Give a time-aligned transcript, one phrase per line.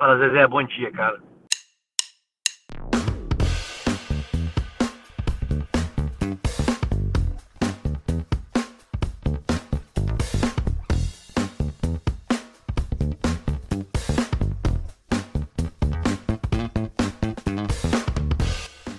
[0.00, 1.20] Fala, Zezé, bom dia, cara.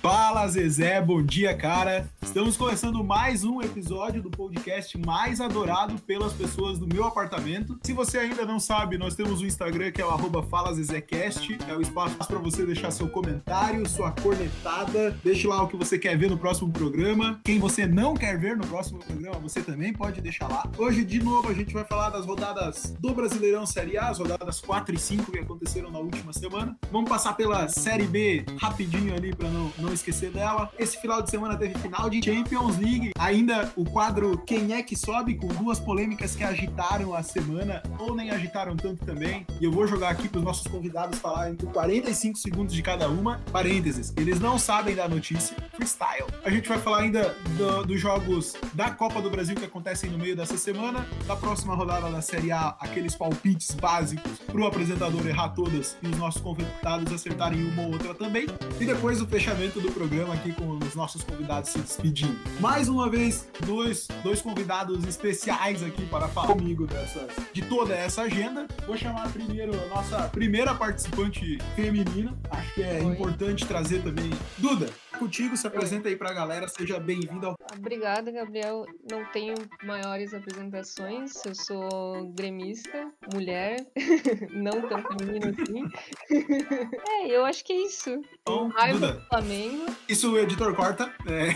[0.04, 2.08] Fala Zezé, bom dia, cara.
[2.32, 7.78] Estamos começando mais um episódio do podcast mais adorado pelas pessoas do meu apartamento.
[7.84, 11.58] Se você ainda não sabe, nós temos o um Instagram que é o arroba FalaZezéCast.
[11.68, 15.12] É o espaço para você deixar seu comentário, sua cornetada.
[15.22, 17.42] Deixe lá o que você quer ver no próximo programa.
[17.44, 20.64] Quem você não quer ver no próximo programa, você também pode deixar lá.
[20.78, 24.62] Hoje, de novo, a gente vai falar das rodadas do Brasileirão Série A, as rodadas
[24.62, 26.78] 4 e 5 que aconteceram na última semana.
[26.94, 30.72] Vamos passar pela Série B rapidinho ali para não, não esquecer dela.
[30.80, 33.12] Esse final de semana teve final de Champions League.
[33.18, 38.16] Ainda o quadro Quem é que sobe, com duas polêmicas que agitaram a semana, ou
[38.16, 39.46] nem agitaram tanto também.
[39.60, 43.10] E eu vou jogar aqui para os nossos convidados falarem por 45 segundos de cada
[43.10, 43.40] uma.
[43.52, 45.56] Parênteses, eles não sabem da notícia.
[45.76, 46.28] Freestyle.
[46.46, 50.18] A gente vai falar ainda do, dos jogos da Copa do Brasil que acontecem no
[50.18, 51.06] meio dessa semana.
[51.26, 56.08] Da próxima rodada da Série A, aqueles palpites básicos para o apresentador errar todas e
[56.08, 58.48] os nossos convidados acertarem uma ou outra também.
[58.80, 62.38] E depois o fechamento do programa aqui com os nossos convidados se despedindo.
[62.60, 68.24] Mais uma vez, dois, dois convidados especiais aqui para falar comigo dessas, de toda essa
[68.24, 68.68] agenda.
[68.86, 72.36] Vou chamar primeiro a nossa primeira participante feminina.
[72.50, 73.14] Acho que é Oi.
[73.14, 74.32] importante trazer também.
[74.58, 77.56] Duda, contigo, se apresenta aí para a galera, seja bem-vinda ao.
[77.78, 78.86] Obrigada, Gabriel.
[79.10, 83.78] Não tenho maiores apresentações, eu sou gremista, mulher,
[84.52, 85.84] não tão feminina assim.
[87.08, 88.22] é, eu acho que é isso.
[88.42, 89.86] Então, Raiva Flamengo.
[90.08, 91.14] Isso o editor corta.
[91.26, 91.52] É.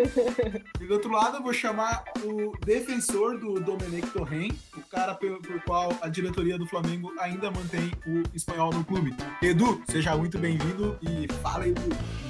[0.80, 5.40] e do outro lado, eu vou chamar o defensor do Domenech Torren, o cara pelo,
[5.40, 9.16] por qual a diretoria do Flamengo ainda mantém o espanhol no clube.
[9.40, 11.80] Edu, seja muito bem-vindo e fala, Edu.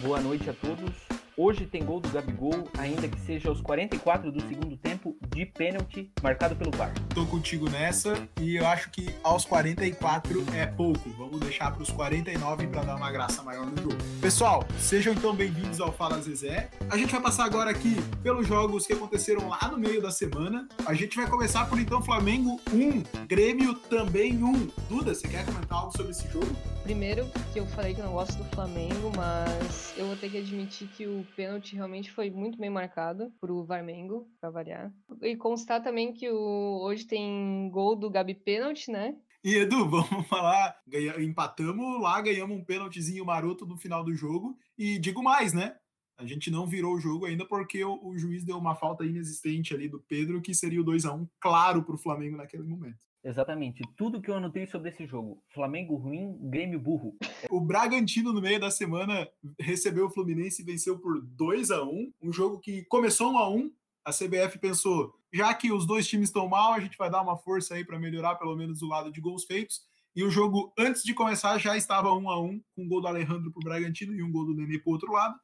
[0.00, 1.19] Boa noite a todos.
[1.42, 6.12] Hoje tem gol do Gabigol, ainda que seja aos 44 do segundo tempo, de pênalti,
[6.22, 6.92] marcado pelo VAR.
[7.14, 11.08] Tô contigo nessa e eu acho que aos 44 é pouco.
[11.16, 13.96] Vamos deixar para os 49 para dar uma graça maior no jogo.
[14.20, 16.68] Pessoal, sejam então bem-vindos ao Fala Zezé.
[16.90, 20.68] A gente vai passar agora aqui pelos jogos que aconteceram lá no meio da semana.
[20.84, 24.68] A gente vai começar por então Flamengo 1, Grêmio também 1.
[24.90, 26.54] Duda, você quer comentar algo sobre esse jogo?
[26.82, 30.88] Primeiro, que eu falei que não gosto do Flamengo, mas eu vou ter que admitir
[30.88, 34.92] que o pênalti realmente foi muito bem marcado pro Varmengo, pra variar.
[35.22, 39.14] E constar também que o, hoje tem gol do Gabi pênalti, né?
[39.44, 40.76] E Edu, vamos falar,
[41.18, 44.58] empatamos lá, ganhamos um pênaltizinho maroto no final do jogo.
[44.76, 45.76] E digo mais, né?
[46.16, 49.74] A gente não virou o jogo ainda porque o, o juiz deu uma falta inexistente
[49.74, 53.09] ali do Pedro, que seria o 2 a 1 claro para o Flamengo naquele momento.
[53.22, 53.82] Exatamente.
[53.96, 55.42] Tudo que eu anotei sobre esse jogo.
[55.52, 57.16] Flamengo ruim, Grêmio burro.
[57.50, 62.12] O Bragantino, no meio da semana, recebeu o Fluminense e venceu por 2 a 1
[62.22, 63.72] Um jogo que começou 1 a 1
[64.06, 67.36] A CBF pensou, já que os dois times estão mal, a gente vai dar uma
[67.36, 69.82] força aí para melhorar pelo menos o lado de gols feitos.
[70.16, 73.06] E o jogo, antes de começar, já estava 1 a 1 com um gol do
[73.06, 75.38] Alejandro para o Bragantino e um gol do Nenê para o outro lado.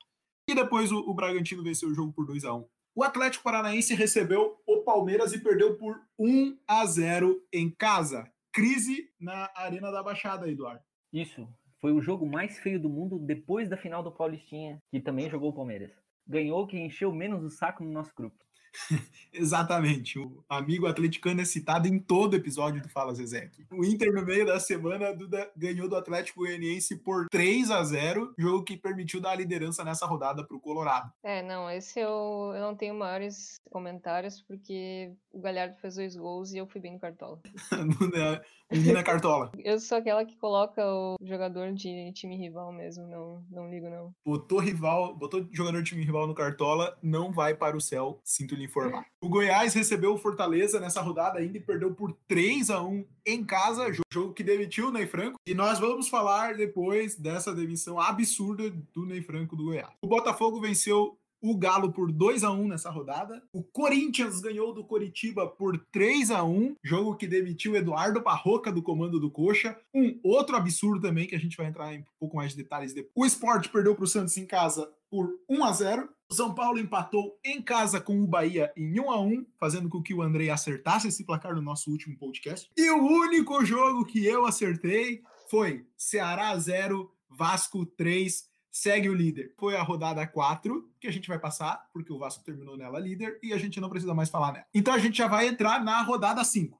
[0.48, 2.64] E depois o, o Bragantino venceu o jogo por 2 a 1
[2.96, 8.26] o Atlético Paranaense recebeu o Palmeiras e perdeu por 1 a 0 em casa.
[8.50, 10.82] Crise na Arena da Baixada, Eduardo.
[11.12, 11.46] Isso.
[11.78, 15.50] Foi o jogo mais feio do mundo depois da final do Paulistinha, que também jogou
[15.50, 15.92] o Palmeiras.
[16.26, 18.42] Ganhou quem encheu menos o saco no nosso grupo.
[19.32, 20.18] Exatamente.
[20.18, 23.50] O amigo atleticano é citado em todo episódio do Fala Zezé.
[23.70, 28.34] O Inter, no meio da semana, Duda ganhou do Atlético Goianiense por 3 a 0
[28.38, 31.12] jogo que permitiu dar a liderança nessa rodada para o Colorado.
[31.22, 36.52] É, não, esse eu, eu não tenho maiores comentários, porque o Galhardo fez dois gols
[36.52, 37.38] e eu fui bem no Cartola.
[38.72, 39.52] Menina Cartola.
[39.58, 44.12] Eu sou aquela que coloca o jogador de time rival mesmo, não, não ligo não.
[44.24, 48.56] Botou rival, botou jogador de time rival no Cartola, não vai para o céu, sinto
[48.56, 49.06] lhe informar.
[49.20, 53.44] O Goiás recebeu o Fortaleza nessa rodada ainda e perdeu por 3 a 1 em
[53.44, 55.38] casa, jogo que demitiu o Ney Franco.
[55.46, 59.92] E nós vamos falar depois dessa demissão absurda do Ney Franco do Goiás.
[60.02, 61.16] O Botafogo venceu
[61.50, 63.42] o Galo por 2 a 1 nessa rodada.
[63.52, 68.82] O Corinthians ganhou do Coritiba por 3 a 1 jogo que demitiu Eduardo Barroca do
[68.82, 69.78] comando do Coxa.
[69.94, 72.92] Um outro absurdo também, que a gente vai entrar em um pouco mais de detalhes
[72.92, 73.12] depois.
[73.14, 76.80] O Sport perdeu para o Santos em casa por 1 a 0 o São Paulo
[76.80, 80.50] empatou em casa com o Bahia em 1 a 1 fazendo com que o Andrei
[80.50, 82.68] acertasse esse placar no nosso último podcast.
[82.76, 88.44] E o único jogo que eu acertei foi Ceará 0, Vasco 3
[88.76, 89.54] segue o líder.
[89.56, 93.38] Foi a rodada 4, que a gente vai passar, porque o Vasco terminou nela líder
[93.42, 94.66] e a gente não precisa mais falar nela.
[94.74, 96.78] Então a gente já vai entrar na rodada 5.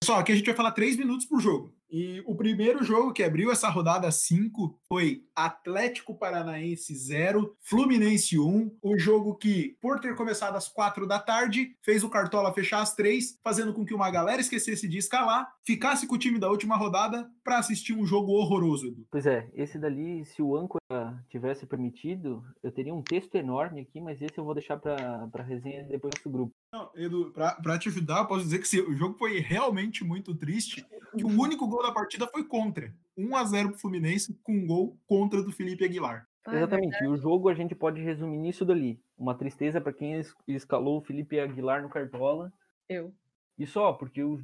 [0.00, 1.74] Pessoal, aqui a gente vai falar 3 minutos por jogo.
[1.92, 8.78] E o primeiro jogo que abriu essa rodada 5 foi Atlético Paranaense 0, Fluminense 1.
[8.82, 12.94] Um jogo que, por ter começado às 4 da tarde, fez o Cartola fechar às
[12.94, 16.76] 3, fazendo com que uma galera esquecesse de escalar, ficasse com o time da última
[16.76, 19.06] rodada para assistir um jogo horroroso, Edu.
[19.10, 24.00] Pois é, esse dali, se o âncora tivesse permitido, eu teria um texto enorme aqui,
[24.00, 26.54] mas esse eu vou deixar para resenha depois do grupo.
[26.72, 30.34] Não, Edu, para te ajudar, eu posso dizer que sim, o jogo foi realmente muito
[30.34, 30.86] triste.
[31.14, 32.94] E o único gol da partida foi contra.
[33.16, 36.26] 1 a 0 pro Fluminense com um gol contra do Felipe Aguilar.
[36.46, 36.96] Ah, Exatamente.
[36.96, 39.00] É e o jogo a gente pode resumir nisso dali.
[39.16, 42.52] Uma tristeza para quem escalou o Felipe Aguilar no Cartola.
[42.88, 43.14] Eu.
[43.58, 44.42] E só, porque o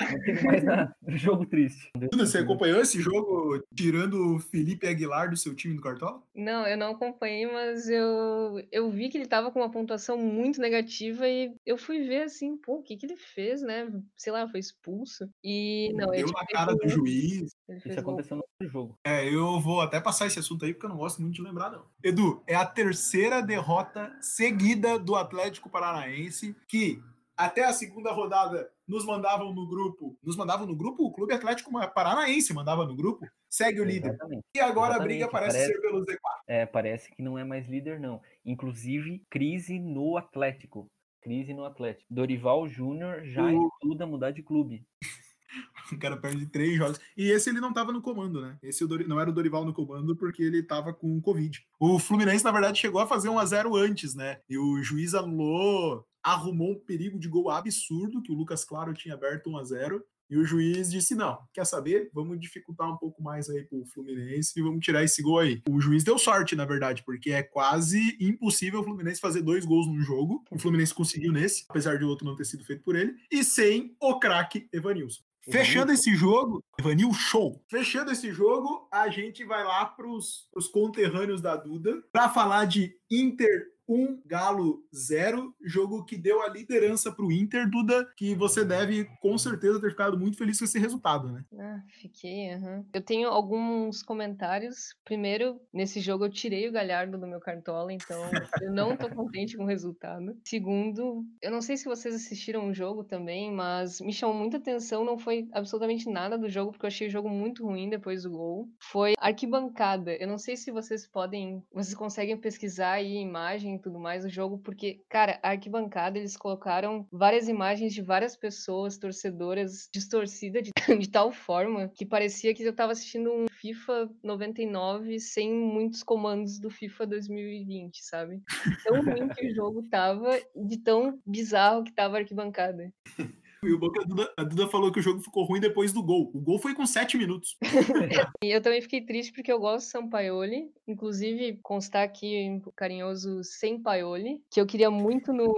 [0.00, 0.96] não tem mais nada.
[1.08, 1.90] Jogo triste.
[2.14, 6.22] Você acompanhou esse jogo tirando o Felipe Aguilar do seu time do Cartola?
[6.34, 10.60] Não, eu não acompanhei, mas eu, eu vi que ele tava com uma pontuação muito
[10.60, 13.88] negativa e eu fui ver assim, pô, o que, que ele fez, né?
[14.16, 15.28] Sei lá, foi expulso.
[15.42, 17.50] E não, Deu na cara do juiz.
[17.84, 18.98] Isso aconteceu no outro jogo.
[19.04, 21.70] É, eu vou até passar esse assunto aí porque eu não gosto muito de lembrar,
[21.70, 21.84] não.
[22.02, 27.02] Edu, é a terceira derrota seguida do Atlético Paranaense que
[27.36, 31.70] até a segunda rodada nos mandavam no grupo, nos mandavam no grupo, o Clube Atlético
[31.94, 34.10] Paranaense mandava no grupo, segue o líder.
[34.10, 34.44] Exatamente.
[34.54, 35.02] E agora Exatamente.
[35.02, 36.16] a briga parece, parece, ser pelo Z4.
[36.46, 38.20] É, parece que não é mais líder, não.
[38.44, 40.90] Inclusive, crise no Atlético.
[41.22, 42.04] Crise no Atlético.
[42.12, 43.68] Dorival Júnior já o...
[43.68, 44.84] estuda mudar de clube.
[45.92, 47.00] o cara perde três jogos.
[47.16, 48.58] E esse ele não estava no comando, né?
[48.62, 51.64] Esse não era o Dorival no comando porque ele estava com Covid.
[51.80, 54.40] O Fluminense, na verdade, chegou a fazer um a 0 antes, né?
[54.50, 59.14] E o juiz anulou arrumou um perigo de gol absurdo, que o Lucas Claro tinha
[59.14, 62.10] aberto 1 a 0 e o juiz disse: não, quer saber?
[62.14, 65.60] Vamos dificultar um pouco mais aí pro Fluminense e vamos tirar esse gol aí.
[65.68, 69.86] O juiz deu sorte, na verdade, porque é quase impossível o Fluminense fazer dois gols
[69.86, 70.42] num jogo.
[70.50, 73.44] O Fluminense conseguiu nesse, apesar de o outro não ter sido feito por ele, e
[73.44, 75.22] sem o craque Evanilson.
[75.50, 77.60] Fechando esse jogo, Evanil, show.
[77.68, 82.96] Fechando esse jogo, a gente vai lá para os conterrâneos da Duda para falar de
[83.12, 88.64] Inter 1, Galo 0, jogo que deu a liderança para o Inter, Duda, que você
[88.64, 91.44] deve com certeza ter ficado muito feliz com esse resultado, né?
[91.58, 92.84] Ah, fiquei, uhum.
[92.92, 94.96] Eu tenho alguns comentários.
[95.04, 98.18] Primeiro, nesse jogo eu tirei o Galhardo do meu cartola, então
[98.60, 100.36] eu não tô contente com o resultado.
[100.44, 105.04] Segundo, eu não sei se vocês assistiram o jogo também, mas me chamou muita atenção,
[105.04, 108.30] não foi absolutamente nada do jogo, porque eu achei o jogo muito ruim depois do
[108.30, 108.68] gol.
[108.80, 110.14] Foi arquibancada.
[110.14, 114.58] Eu não sei se vocês podem, vocês conseguem pesquisar aí imagem tudo mais o jogo,
[114.58, 121.10] porque, cara, a arquibancada eles colocaram várias imagens de várias pessoas, torcedoras, distorcidas de, de
[121.10, 126.70] tal forma que parecia que eu tava assistindo um FIFA 99 sem muitos comandos do
[126.70, 128.42] FIFA 2020, sabe?
[128.84, 132.92] Tão ruim que o jogo tava, de tão bizarro que tava a arquibancada.
[133.64, 135.92] E o bom que a Duda, a Duda, falou que o jogo ficou ruim depois
[135.92, 136.32] do gol.
[136.34, 137.56] O gol foi com sete minutos.
[138.42, 140.72] e eu também fiquei triste porque eu gosto do Sampaioli.
[140.86, 145.54] Inclusive, constar aqui um carinhoso sem Paioli, que eu queria muito no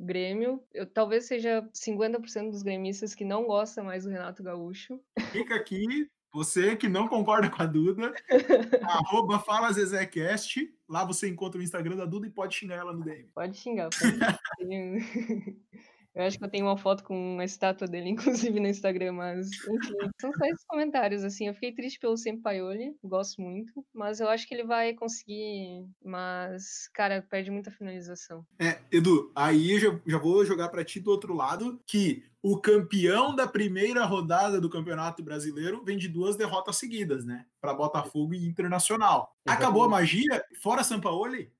[0.00, 0.62] Grêmio.
[0.74, 5.00] Eu talvez seja 50% dos gremistas que não gosta mais do Renato Gaúcho.
[5.30, 8.12] Fica aqui você que não concorda com a Duda,
[8.82, 10.60] arroba Fala Zezecast.
[10.88, 13.28] Lá você encontra o Instagram da Duda e pode xingar ela no DM.
[13.34, 13.88] Pode xingar.
[13.90, 14.20] Pode.
[16.14, 18.10] Eu acho que eu tenho uma foto com uma estátua dele,
[18.50, 21.48] inclusive, no Instagram, mas, enfim, são só esses comentários, assim.
[21.48, 26.88] Eu fiquei triste pelo Sempaioli, gosto muito, mas eu acho que ele vai conseguir, mas,
[26.92, 28.44] cara, perde muita finalização.
[28.58, 32.58] É, Edu, aí eu já, já vou jogar para ti do outro lado, que o
[32.58, 37.46] campeão da primeira rodada do Campeonato Brasileiro vem de duas derrotas seguidas, né?
[37.60, 39.32] Para Botafogo e Internacional.
[39.46, 40.44] Acabou a magia?
[40.60, 41.52] Fora Sampaoli?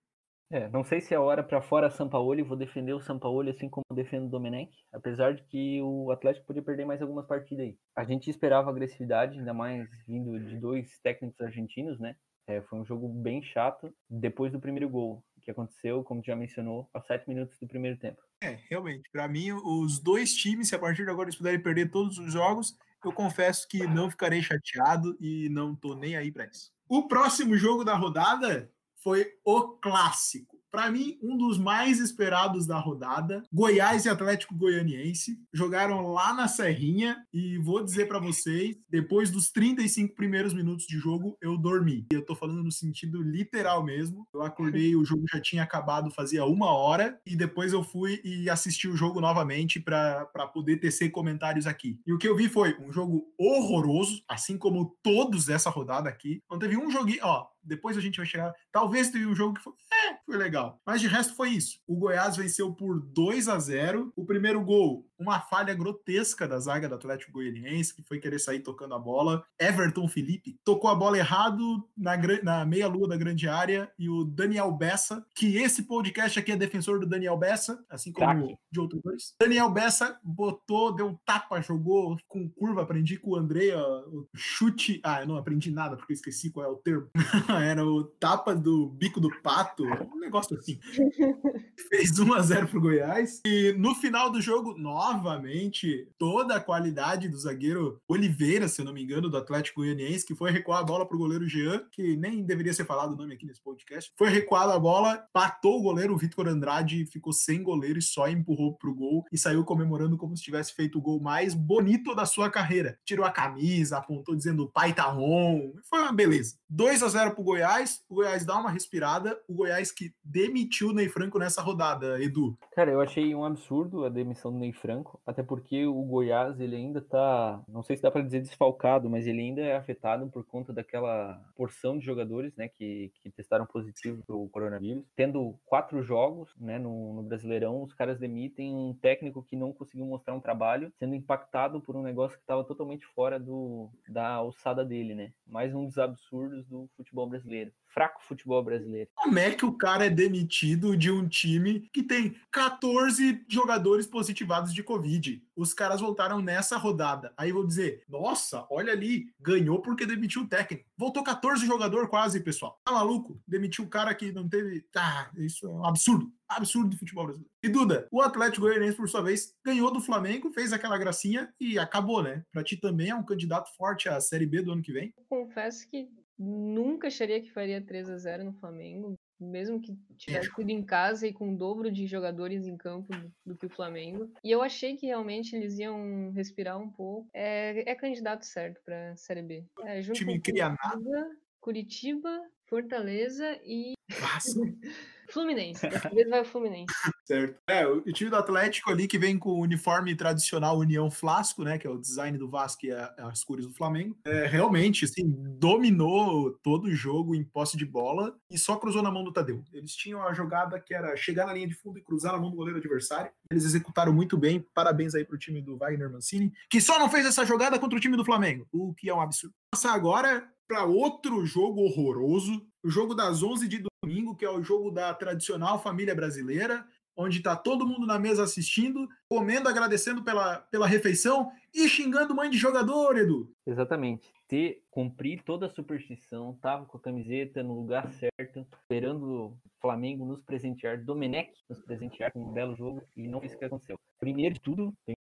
[0.52, 3.86] É, não sei se é hora para fora Sampaoli, vou defender o Sampaoli assim como
[3.94, 7.78] defendo o Domenech, apesar de que o Atlético podia perder mais algumas partidas aí.
[7.96, 12.14] A gente esperava agressividade, ainda mais vindo de dois técnicos argentinos, né?
[12.46, 16.86] É, foi um jogo bem chato depois do primeiro gol, que aconteceu, como já mencionou,
[16.92, 18.20] aos sete minutos do primeiro tempo.
[18.42, 19.08] É, realmente.
[19.10, 22.30] Para mim, os dois times, se a partir de agora eles puderem perder todos os
[22.30, 26.70] jogos, eu confesso que não ficarei chateado e não tô nem aí para isso.
[26.86, 28.70] O próximo jogo da rodada
[29.02, 30.62] foi o clássico.
[30.72, 36.48] Para mim, um dos mais esperados da rodada, Goiás e Atlético Goianiense, jogaram lá na
[36.48, 42.06] Serrinha e vou dizer para vocês, depois dos 35 primeiros minutos de jogo, eu dormi.
[42.10, 44.26] E eu tô falando no sentido literal mesmo.
[44.32, 48.48] Eu acordei, o jogo já tinha acabado fazia uma hora e depois eu fui e
[48.48, 52.00] assisti o jogo novamente para poder tecer comentários aqui.
[52.06, 56.42] E o que eu vi foi um jogo horroroso, assim como todos dessa rodada aqui.
[56.50, 58.52] Não teve um joguinho, ó, depois a gente vai chegar.
[58.70, 60.80] Talvez teve um jogo que foi, é, foi legal.
[60.84, 61.78] Mas de resto foi isso.
[61.86, 66.88] O Goiás venceu por 2 a 0 O primeiro gol, uma falha grotesca da zaga
[66.88, 69.44] do Atlético Goianiense, que foi querer sair tocando a bola.
[69.58, 74.72] Everton Felipe tocou a bola errado na, na meia-lua da grande área e o Daniel
[74.72, 79.34] Bessa, que esse podcast aqui é defensor do Daniel Bessa, assim como de outros dois.
[79.40, 85.00] Daniel Bessa botou, deu um tapa, jogou com curva, aprendi com o André, o chute.
[85.04, 87.08] Ah, eu não aprendi nada porque eu esqueci qual é o termo.
[87.62, 90.78] Era o tapa do bico do pato, um negócio assim.
[91.88, 93.40] Fez 1 a 0 pro Goiás.
[93.46, 98.92] E no final do jogo, novamente, toda a qualidade do zagueiro Oliveira, se eu não
[98.92, 102.42] me engano, do Atlético Goianiense, que foi recuar a bola pro goleiro Jean, que nem
[102.44, 104.12] deveria ser falado o nome aqui nesse podcast.
[104.16, 108.28] Foi recuado a bola, patou o goleiro, o Vitor Andrade ficou sem goleiro e só
[108.28, 112.24] empurrou pro gol e saiu comemorando como se tivesse feito o gol mais bonito da
[112.24, 112.98] sua carreira.
[113.04, 115.72] Tirou a camisa, apontou dizendo pai tá on.
[115.88, 116.56] Foi uma beleza.
[116.68, 120.92] 2 a 0 pro Goiás, o Goiás dá uma respirada, o Goiás que demitiu o
[120.92, 122.56] Ney Franco nessa rodada, Edu.
[122.72, 126.76] Cara, eu achei um absurdo a demissão do Ney Franco, até porque o Goiás, ele
[126.76, 130.44] ainda tá, não sei se dá para dizer desfalcado, mas ele ainda é afetado por
[130.44, 135.04] conta daquela porção de jogadores, né, que, que testaram positivo pro coronavírus.
[135.16, 140.06] Tendo quatro jogos, né, no, no Brasileirão, os caras demitem um técnico que não conseguiu
[140.06, 144.84] mostrar um trabalho, sendo impactado por um negócio que estava totalmente fora do, da alçada
[144.84, 145.32] dele, né?
[145.46, 149.10] Mais um dos absurdos do futebol brasileiro fraco futebol brasileiro.
[149.14, 154.72] Como é que o cara é demitido de um time que tem 14 jogadores positivados
[154.72, 155.42] de Covid?
[155.54, 157.32] Os caras voltaram nessa rodada.
[157.36, 160.88] Aí vou dizer, nossa, olha ali, ganhou porque demitiu o técnico.
[160.96, 162.80] Voltou 14 jogador quase, pessoal.
[162.84, 163.40] Tá maluco?
[163.46, 164.80] Demitiu o cara que não teve.
[164.92, 166.32] Tá, isso é um absurdo.
[166.48, 167.50] Absurdo do futebol brasileiro.
[167.62, 171.78] E Duda, o Atlético Goianiense, por sua vez, ganhou do Flamengo, fez aquela gracinha e
[171.78, 172.44] acabou, né?
[172.50, 175.14] Pra ti também é um candidato forte à Série B do ano que vem.
[175.28, 176.08] confesso que
[176.38, 181.26] nunca acharia que faria 3 a 0 no Flamengo, mesmo que tivesse tudo em casa
[181.26, 183.12] e com o dobro de jogadores em campo
[183.44, 184.32] do, que o Flamengo.
[184.42, 187.28] E eu achei que realmente eles iam respirar um pouco.
[187.32, 189.64] É, é candidato certo para Série B.
[189.84, 193.94] É, junto time com Curitiba, Curitiba, Fortaleza e.
[195.32, 195.88] Fluminense.
[195.88, 196.92] Dessa vez vai o Fluminense.
[197.26, 197.58] Certo.
[197.68, 201.78] É, o time do Atlético ali que vem com o uniforme tradicional União Flasco, né?
[201.78, 204.16] Que é o design do Vasco e as cores do Flamengo.
[204.26, 205.22] É, realmente, assim,
[205.58, 209.64] dominou todo o jogo em posse de bola e só cruzou na mão do Tadeu.
[209.72, 212.50] Eles tinham a jogada que era chegar na linha de fundo e cruzar na mão
[212.50, 213.30] do goleiro adversário.
[213.50, 214.64] Eles executaram muito bem.
[214.74, 218.00] Parabéns aí pro time do Wagner Mancini, que só não fez essa jogada contra o
[218.00, 219.54] time do Flamengo, o que é um absurdo.
[219.70, 224.62] Passar agora para outro jogo horroroso, o jogo das 11 de domingo, que é o
[224.62, 226.84] jogo da tradicional família brasileira,
[227.16, 232.50] onde está todo mundo na mesa assistindo, comendo, agradecendo pela, pela refeição e xingando mãe
[232.50, 233.54] de jogador, Edu.
[233.66, 234.32] Exatamente.
[234.48, 240.26] Ter, cumprir toda a superstição, tava com a camiseta no lugar certo, esperando o Flamengo
[240.26, 243.96] nos presentear, Domenech nos presentear com um belo jogo, e não isso que aconteceu.
[244.18, 245.14] Primeiro de tudo, tem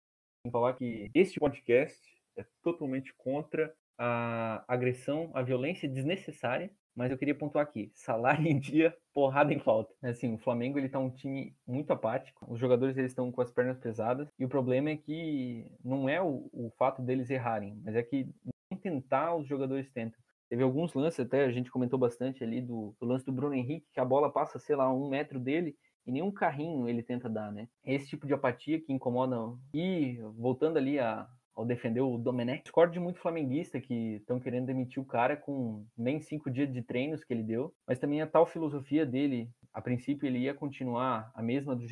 [0.45, 1.99] que falar que este podcast
[2.37, 8.59] é totalmente contra a agressão, a violência desnecessária mas eu queria pontuar aqui, salário em
[8.59, 9.95] dia, porrada em falta.
[10.03, 13.53] Assim, o Flamengo ele tá um time muito apático, os jogadores eles estão com as
[13.53, 17.95] pernas pesadas, e o problema é que não é o, o fato deles errarem, mas
[17.95, 18.29] é que
[18.69, 20.19] nem tentar os jogadores tentam.
[20.51, 23.87] Teve alguns lances, até a gente comentou bastante ali do, do lance do Bruno Henrique,
[23.93, 27.53] que a bola passa, sei lá, um metro dele, e nenhum carrinho ele tenta dar,
[27.53, 27.69] né?
[27.85, 29.37] Esse tipo de apatia que incomoda.
[29.73, 31.29] E voltando ali a,
[31.59, 32.63] ao defender o Domenech.
[32.63, 36.83] Discordo de muito flamenguista que estão querendo demitir o cara com nem cinco dias de
[36.83, 41.33] treinos que ele deu, mas também a tal filosofia dele, a princípio ele ia continuar
[41.35, 41.85] a mesma do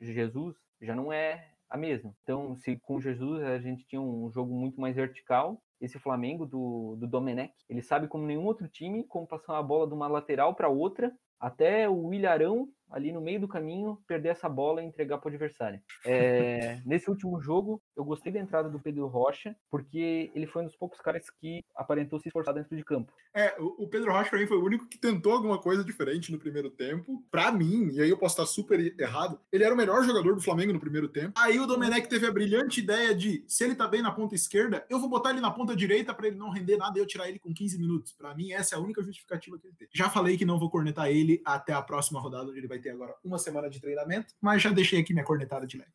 [0.00, 2.12] Jesus, já não é a mesma.
[2.24, 6.96] Então, se com Jesus a gente tinha um jogo muito mais vertical, esse Flamengo do,
[6.98, 10.54] do Domenech, ele sabe como nenhum outro time como passar a bola de uma lateral
[10.54, 15.18] para outra até o Ilharão, ali no meio do caminho, perder essa bola e entregar
[15.18, 15.80] para o adversário.
[16.04, 20.66] É, nesse último jogo, eu gostei da entrada do Pedro Rocha, porque ele foi um
[20.66, 23.12] dos poucos caras que aparentou se esforçar dentro de campo.
[23.34, 26.38] É, o Pedro Rocha para mim foi o único que tentou alguma coisa diferente no
[26.38, 27.24] primeiro tempo.
[27.30, 30.40] Para mim, e aí eu posso estar super errado, ele era o melhor jogador do
[30.40, 31.32] Flamengo no primeiro tempo.
[31.36, 34.86] Aí o Domenech teve a brilhante ideia de, se ele tá bem na ponta esquerda,
[34.88, 37.28] eu vou botar ele na ponta direita para ele não render nada e eu tirar
[37.28, 38.12] ele com 15 minutos.
[38.12, 39.88] Para mim, essa é a única justificativa que ele tem.
[39.92, 42.78] Já falei que não vou cornetar ele ele até a próxima rodada, onde ele vai
[42.78, 45.90] ter agora uma semana de treinamento, mas já deixei aqui minha cornetada de leve.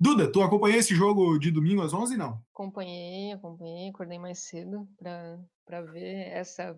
[0.00, 2.42] Duda, tu acompanhou esse jogo de domingo às 11, não?
[2.52, 6.76] Acompanhei, acompanhei, acordei mais cedo para ver essa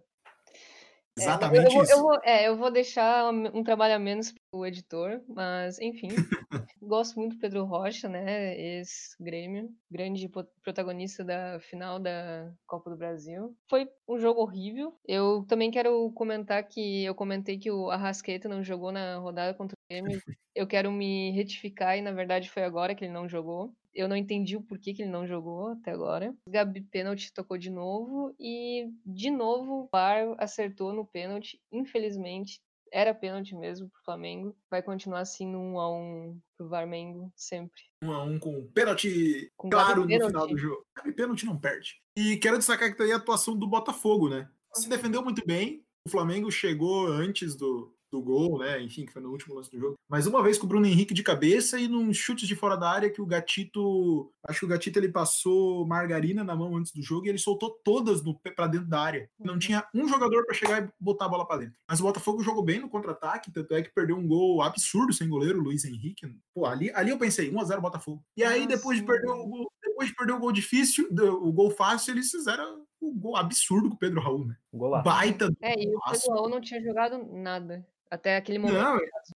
[1.18, 1.92] Exatamente eu, eu, isso.
[1.92, 6.09] Eu vou, é, eu vou deixar um trabalho a menos pro editor, mas enfim.
[6.83, 8.59] gosto muito do Pedro Rocha, né?
[8.59, 10.30] Ex-Grêmio, grande
[10.62, 13.56] protagonista da final da Copa do Brasil.
[13.68, 14.97] Foi um jogo horrível.
[15.06, 19.75] Eu também quero comentar que eu comentei que o Arrasqueta não jogou na rodada contra
[19.75, 20.21] o Grêmio.
[20.54, 23.75] Eu quero me retificar e na verdade foi agora que ele não jogou.
[23.94, 26.34] Eu não entendi o porquê que ele não jogou até agora.
[26.48, 31.60] Gabi pênalti tocou de novo e de novo o VAR acertou no pênalti.
[31.70, 32.60] Infelizmente,
[32.92, 34.56] era pênalti mesmo pro Flamengo.
[34.70, 37.82] Vai continuar assim no 1 a 1 pro Varmengo sempre.
[38.02, 40.84] 1 a 1 com pênalti com claro no final do jogo.
[40.96, 42.00] Gabi pênalti não perde.
[42.16, 44.48] E quero destacar que aí a atuação do Botafogo, né?
[44.74, 45.84] Se defendeu muito bem.
[46.06, 48.80] O Flamengo chegou antes do, do gol, né?
[48.80, 49.99] Enfim, que foi no último lance do jogo.
[50.09, 52.88] Mas uma vez com o Bruno Henrique de cabeça e num chute de fora da
[52.88, 54.30] área que o Gatito.
[54.47, 57.71] Acho que o Gatito ele passou margarina na mão antes do jogo e ele soltou
[57.83, 58.23] todas
[58.54, 59.28] para dentro da área.
[59.38, 61.75] Não tinha um jogador para chegar e botar a bola para dentro.
[61.88, 65.28] Mas o Botafogo jogou bem no contra-ataque, tanto é que perdeu um gol absurdo sem
[65.28, 66.26] goleiro, o Luiz Henrique.
[66.54, 68.23] Pô, ali, ali eu pensei, 1x0 Botafogo.
[68.37, 71.09] E aí, depois de perder o gol, depois de perder o gol difícil,
[71.42, 74.56] o gol fácil, eles fizeram o gol absurdo com o Pedro Raul, né?
[74.73, 75.04] Golaço.
[75.04, 75.50] Baita.
[75.61, 77.87] É, e o Pedro Raul não tinha jogado nada.
[78.14, 78.80] Até aquele momento.
[78.80, 78.99] Não,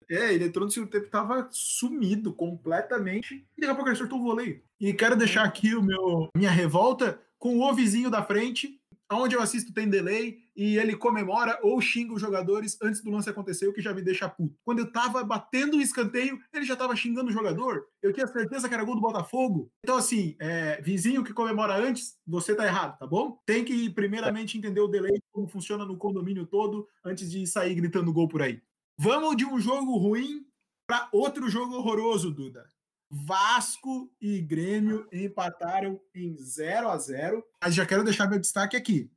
[0.09, 3.45] é, ele entrou no segundo tempo tava sumido completamente.
[3.57, 4.61] E daqui a pouco ele acertou o voleio.
[4.79, 8.79] E quero deixar aqui o meu minha revolta com o vizinho da frente,
[9.11, 13.29] onde eu assisto tem delay e ele comemora ou xinga os jogadores antes do lance
[13.29, 14.57] acontecer, o que já me deixa puto.
[14.63, 17.85] Quando eu tava batendo o escanteio, ele já tava xingando o jogador.
[18.01, 19.71] Eu tinha certeza que era gol do Botafogo.
[19.83, 23.39] Então, assim, é, vizinho que comemora antes, você tá errado, tá bom?
[23.45, 28.13] Tem que primeiramente entender o delay, como funciona no condomínio todo, antes de sair gritando
[28.13, 28.61] gol por aí.
[28.97, 30.45] Vamos de um jogo ruim
[30.87, 32.65] para outro jogo horroroso, Duda.
[33.09, 39.11] Vasco e Grêmio empataram em 0 a 0 Mas já quero deixar meu destaque aqui.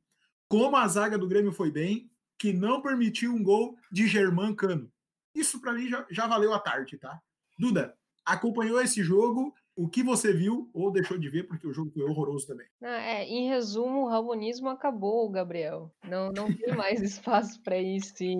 [0.47, 4.91] Como a zaga do Grêmio foi bem, que não permitiu um gol de Germán Cano.
[5.35, 7.19] Isso para mim já, já valeu a tarde, tá?
[7.57, 7.93] Duda,
[8.25, 12.03] acompanhou esse jogo o que você viu ou deixou de ver, porque o jogo foi
[12.03, 12.67] horroroso também.
[12.81, 15.89] Ah, é, em resumo, o rabonismo acabou, Gabriel.
[16.03, 18.13] Não, não tem mais espaço para isso.
[18.21, 18.37] E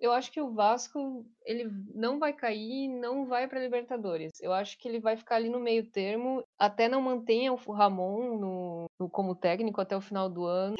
[0.00, 4.30] eu acho que o Vasco ele não vai cair, não vai para Libertadores.
[4.40, 8.38] Eu acho que ele vai ficar ali no meio termo, até não mantenha o Ramon
[8.38, 10.76] no, no como técnico até o final do ano.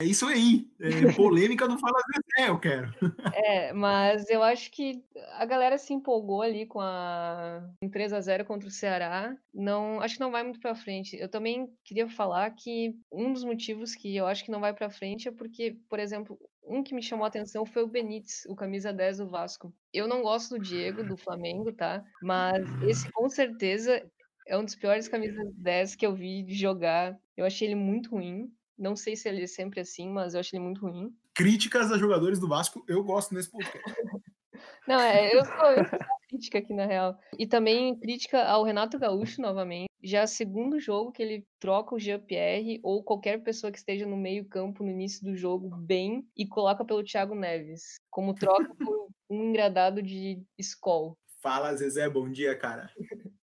[0.00, 0.68] É isso aí.
[0.80, 2.94] É, polêmica não fala Zezé, eu quero.
[3.34, 5.02] É, mas eu acho que
[5.34, 9.36] a galera se empolgou ali com a um 3 a 0 contra o Ceará.
[9.52, 11.16] Não, acho que não vai muito para frente.
[11.16, 14.90] Eu também queria falar que um dos motivos que eu acho que não vai para
[14.90, 18.54] frente é porque, por exemplo, um que me chamou a atenção foi o Benítez, o
[18.54, 19.74] camisa 10 do Vasco.
[19.92, 22.04] Eu não gosto do Diego, do Flamengo, tá?
[22.22, 24.02] Mas esse com certeza
[24.46, 27.18] é um dos piores camisas 10 que eu vi jogar.
[27.36, 28.52] Eu achei ele muito ruim.
[28.80, 31.14] Não sei se ele é sempre assim, mas eu achei ele muito ruim.
[31.34, 33.82] Críticas a jogadores do Vasco, eu gosto nesse podcast.
[34.88, 37.18] Não, é, eu sou, eu sou crítica aqui na real.
[37.38, 39.88] E também crítica ao Renato Gaúcho novamente.
[40.02, 44.06] Já é o segundo jogo que ele troca o Jean-Pierre ou qualquer pessoa que esteja
[44.06, 49.08] no meio-campo no início do jogo bem e coloca pelo Thiago Neves, como troca por
[49.28, 51.18] um engradado de Skol.
[51.42, 52.90] Fala, Zezé, bom dia, cara.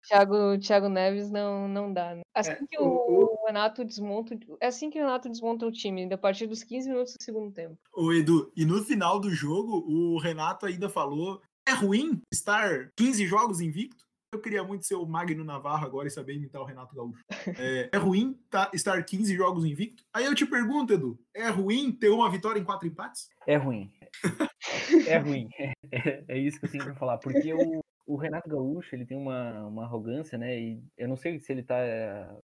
[0.07, 2.15] Thiago, Thiago Neves não, não dá.
[2.15, 2.21] Né?
[2.33, 4.37] Assim é, que o, o, Renato desmonta.
[4.61, 7.51] É assim que o Renato desmonta o time, a partir dos 15 minutos do segundo
[7.51, 7.77] tempo.
[7.93, 13.27] O Edu, e no final do jogo, o Renato ainda falou: é ruim estar 15
[13.27, 14.07] jogos invicto?
[14.33, 17.23] Eu queria muito ser o Magno Navarro agora e saber imitar o Renato Gaúcho.
[17.59, 20.03] É, é ruim tá, estar 15 jogos invicto?
[20.13, 23.29] Aí eu te pergunto, Edu, é ruim ter uma vitória em quatro empates?
[23.47, 23.89] É ruim.
[25.07, 25.49] é ruim.
[25.91, 27.17] É, é, isso que eu tenho pra falar.
[27.19, 30.57] Porque o, o Renato Gaúcho, ele tem uma, uma arrogância, né?
[30.57, 31.75] E eu não sei se ele tá,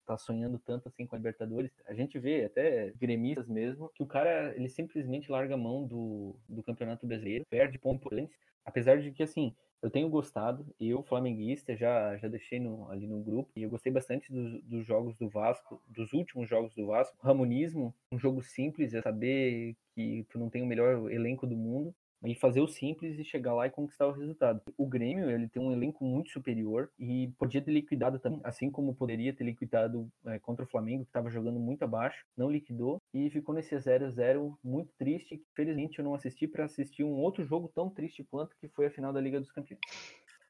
[0.05, 1.71] tá sonhando tanto assim com a Libertadores.
[1.87, 6.35] A gente vê até gremistas mesmo, que o cara, ele simplesmente larga a mão do,
[6.49, 11.75] do Campeonato Brasileiro, perde pontos importantes, apesar de que, assim, eu tenho gostado, eu, flamenguista,
[11.75, 15.81] já, já deixei no, ali no grupo, e eu gostei bastante dos jogos do Vasco,
[15.87, 17.15] dos últimos jogos do Vasco.
[17.21, 21.95] Ramonismo, um jogo simples, é saber que tu não tem o melhor elenco do mundo,
[22.23, 24.61] e fazer o simples e chegar lá e conquistar o resultado.
[24.77, 28.95] O Grêmio, ele tem um elenco muito superior e podia ter liquidado também, assim como
[28.95, 33.29] poderia ter liquidado é, contra o Flamengo, que estava jogando muito abaixo, não liquidou e
[33.29, 35.41] ficou nesse 0 a 0 muito triste.
[35.55, 38.91] Felizmente eu não assisti para assistir um outro jogo tão triste quanto que foi a
[38.91, 39.79] final da Liga dos Campeões.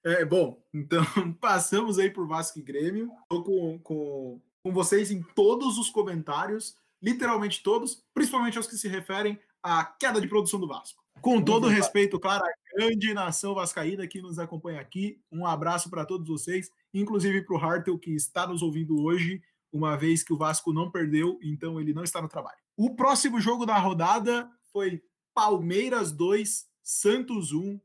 [0.04, 1.04] É, bom, então
[1.40, 3.12] passamos aí por Vasco e Grêmio.
[3.24, 8.88] Estou com, com, com vocês em todos os comentários, literalmente todos, principalmente os que se
[8.88, 11.07] referem à queda de produção do Vasco.
[11.22, 16.06] Com todo respeito, claro, a grande nação vascaína que nos acompanha aqui, um abraço para
[16.06, 20.38] todos vocês, inclusive para o Hartel, que está nos ouvindo hoje, uma vez que o
[20.38, 22.58] Vasco não perdeu, então ele não está no trabalho.
[22.76, 25.02] O próximo jogo da rodada foi
[25.34, 27.80] Palmeiras 2, Santos 1.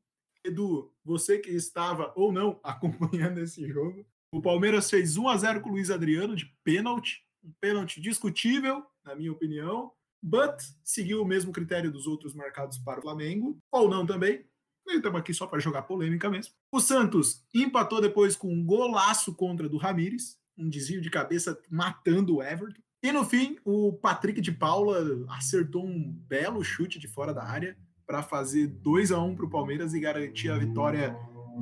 [0.45, 5.61] Edu, você que estava ou não acompanhando esse jogo, o Palmeiras fez 1 a 0
[5.61, 9.93] com o Luiz Adriano de pênalti, um pênalti discutível, na minha opinião,
[10.23, 10.55] but
[10.85, 14.45] seguiu o mesmo critério dos outros marcados para o Flamengo, ou não também.
[14.87, 16.53] Estamos aqui só para jogar polêmica mesmo.
[16.71, 22.37] O Santos empatou depois com um golaço contra do Ramires, um desvio de cabeça matando
[22.37, 22.81] o Everton.
[23.03, 27.77] E no fim, o Patrick de Paula acertou um belo chute de fora da área
[28.07, 31.17] para fazer 2 a 1 para o Palmeiras e garantir a vitória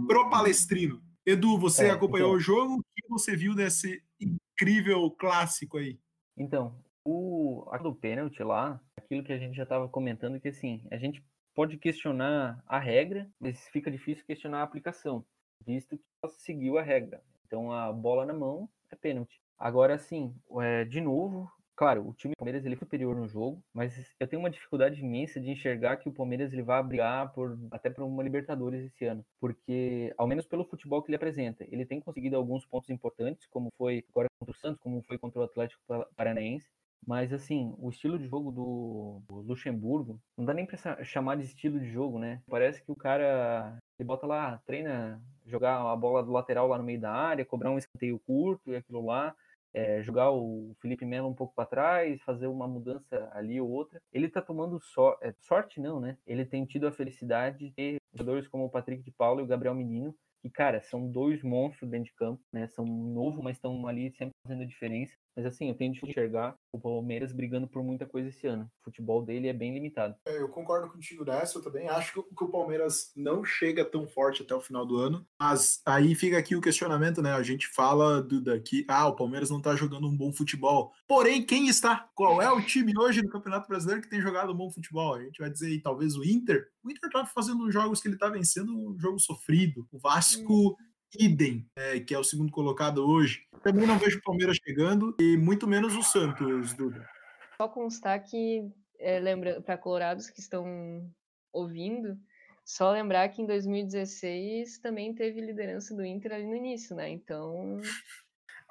[0.07, 1.01] pro Palestrino.
[1.25, 2.37] Edu, você é, acompanhou então...
[2.37, 2.75] o jogo?
[2.75, 5.99] O que você viu desse incrível clássico aí?
[6.37, 10.97] Então, o do pênalti lá, aquilo que a gente já estava comentando, que assim, a
[10.97, 15.25] gente pode questionar a regra, mas fica difícil questionar a aplicação,
[15.67, 17.23] visto que ela seguiu a regra.
[17.47, 19.41] Então, a bola na mão é pênalti.
[19.59, 23.63] Agora, sim, é, de novo, claro, o time do Palmeiras ele é superior no jogo,
[23.75, 27.59] mas eu tenho uma dificuldade imensa de enxergar que o Palmeiras ele vai brigar por
[27.71, 31.85] até por uma Libertadores esse ano, porque ao menos pelo futebol que ele apresenta, ele
[31.85, 35.45] tem conseguido alguns pontos importantes, como foi agora contra o Santos, como foi contra o
[35.45, 35.83] Atlético
[36.15, 36.69] Paranaense,
[37.07, 41.79] mas assim, o estilo de jogo do, Luxemburgo, não dá nem pra chamar de estilo
[41.79, 42.43] de jogo, né?
[42.49, 46.85] Parece que o cara ele bota lá, treina jogar a bola do lateral lá no
[46.85, 49.35] meio da área, cobrar um escanteio curto e aquilo lá
[49.73, 54.01] é, jogar o Felipe Melo um pouco para trás, fazer uma mudança ali ou outra.
[54.13, 56.17] Ele tá tomando so é, sorte, não, né?
[56.27, 59.47] Ele tem tido a felicidade de ter jogadores como o Patrick de Paulo e o
[59.47, 62.67] Gabriel Menino, que, cara, são dois monstros dentro de campo, né?
[62.69, 65.15] São novos, mas estão ali sempre fazendo a diferença.
[65.37, 68.65] Mas assim, eu tenho de enxergar o Palmeiras brigando por muita coisa esse ano.
[68.81, 70.15] O futebol dele é bem limitado.
[70.27, 74.07] É, eu concordo contigo nessa, eu também acho que, que, o Palmeiras não chega tão
[74.07, 75.27] forte até o final do ano.
[75.41, 77.33] Mas aí fica aqui o questionamento, né?
[77.33, 80.93] A gente fala do daqui, ah, o Palmeiras não tá jogando um bom futebol.
[81.07, 82.09] Porém, quem está?
[82.15, 85.15] Qual é o time hoje no Campeonato Brasileiro que tem jogado um bom futebol?
[85.15, 86.69] A gente vai dizer aí, talvez o Inter.
[86.83, 89.87] O Inter tá fazendo jogos que ele tá vencendo um jogo sofrido.
[89.93, 90.30] O Vasco.
[90.37, 90.75] Hum
[91.19, 93.47] idem, é, que é o segundo colocado hoje.
[93.63, 97.09] Também não vejo o Palmeiras chegando e muito menos o Santos, Duda.
[97.57, 101.11] Só constar que, é, lembra, para colorados que estão
[101.53, 102.19] ouvindo,
[102.65, 107.09] só lembrar que em 2016 também teve liderança do Inter ali no início, né?
[107.11, 107.81] Então.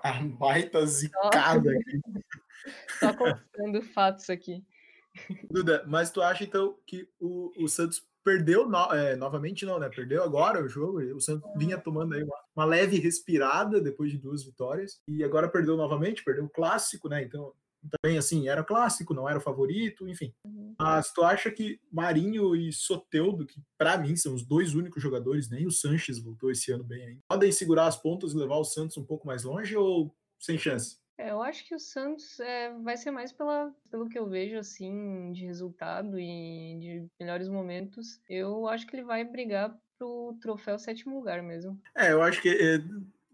[0.01, 2.01] A baita zicada aqui.
[2.99, 4.63] Só contando fatos aqui.
[5.49, 9.89] Duda, mas tu acha então que o, o Santos perdeu no, é, novamente, não, né?
[9.89, 10.99] Perdeu agora o jogo.
[11.15, 15.49] O Santos vinha tomando aí uma, uma, leve respirada depois de duas vitórias e agora
[15.49, 17.23] perdeu novamente, perdeu o clássico, né?
[17.23, 17.53] Então,
[17.89, 20.33] também assim, era clássico, não era o favorito, enfim.
[20.45, 20.75] Uhum.
[20.77, 25.49] Mas tu acha que Marinho e Soteudo, que para mim são os dois únicos jogadores,
[25.49, 28.65] nem o Sanches voltou esse ano bem aí, podem segurar as pontas e levar o
[28.65, 30.98] Santos um pouco mais longe ou sem chance?
[31.19, 34.57] É, eu acho que o Santos é, vai ser mais pela, pelo que eu vejo,
[34.57, 38.21] assim, de resultado e de melhores momentos.
[38.29, 41.77] Eu acho que ele vai brigar pro troféu sétimo lugar mesmo.
[41.93, 42.47] É, eu acho que.
[42.47, 42.81] É,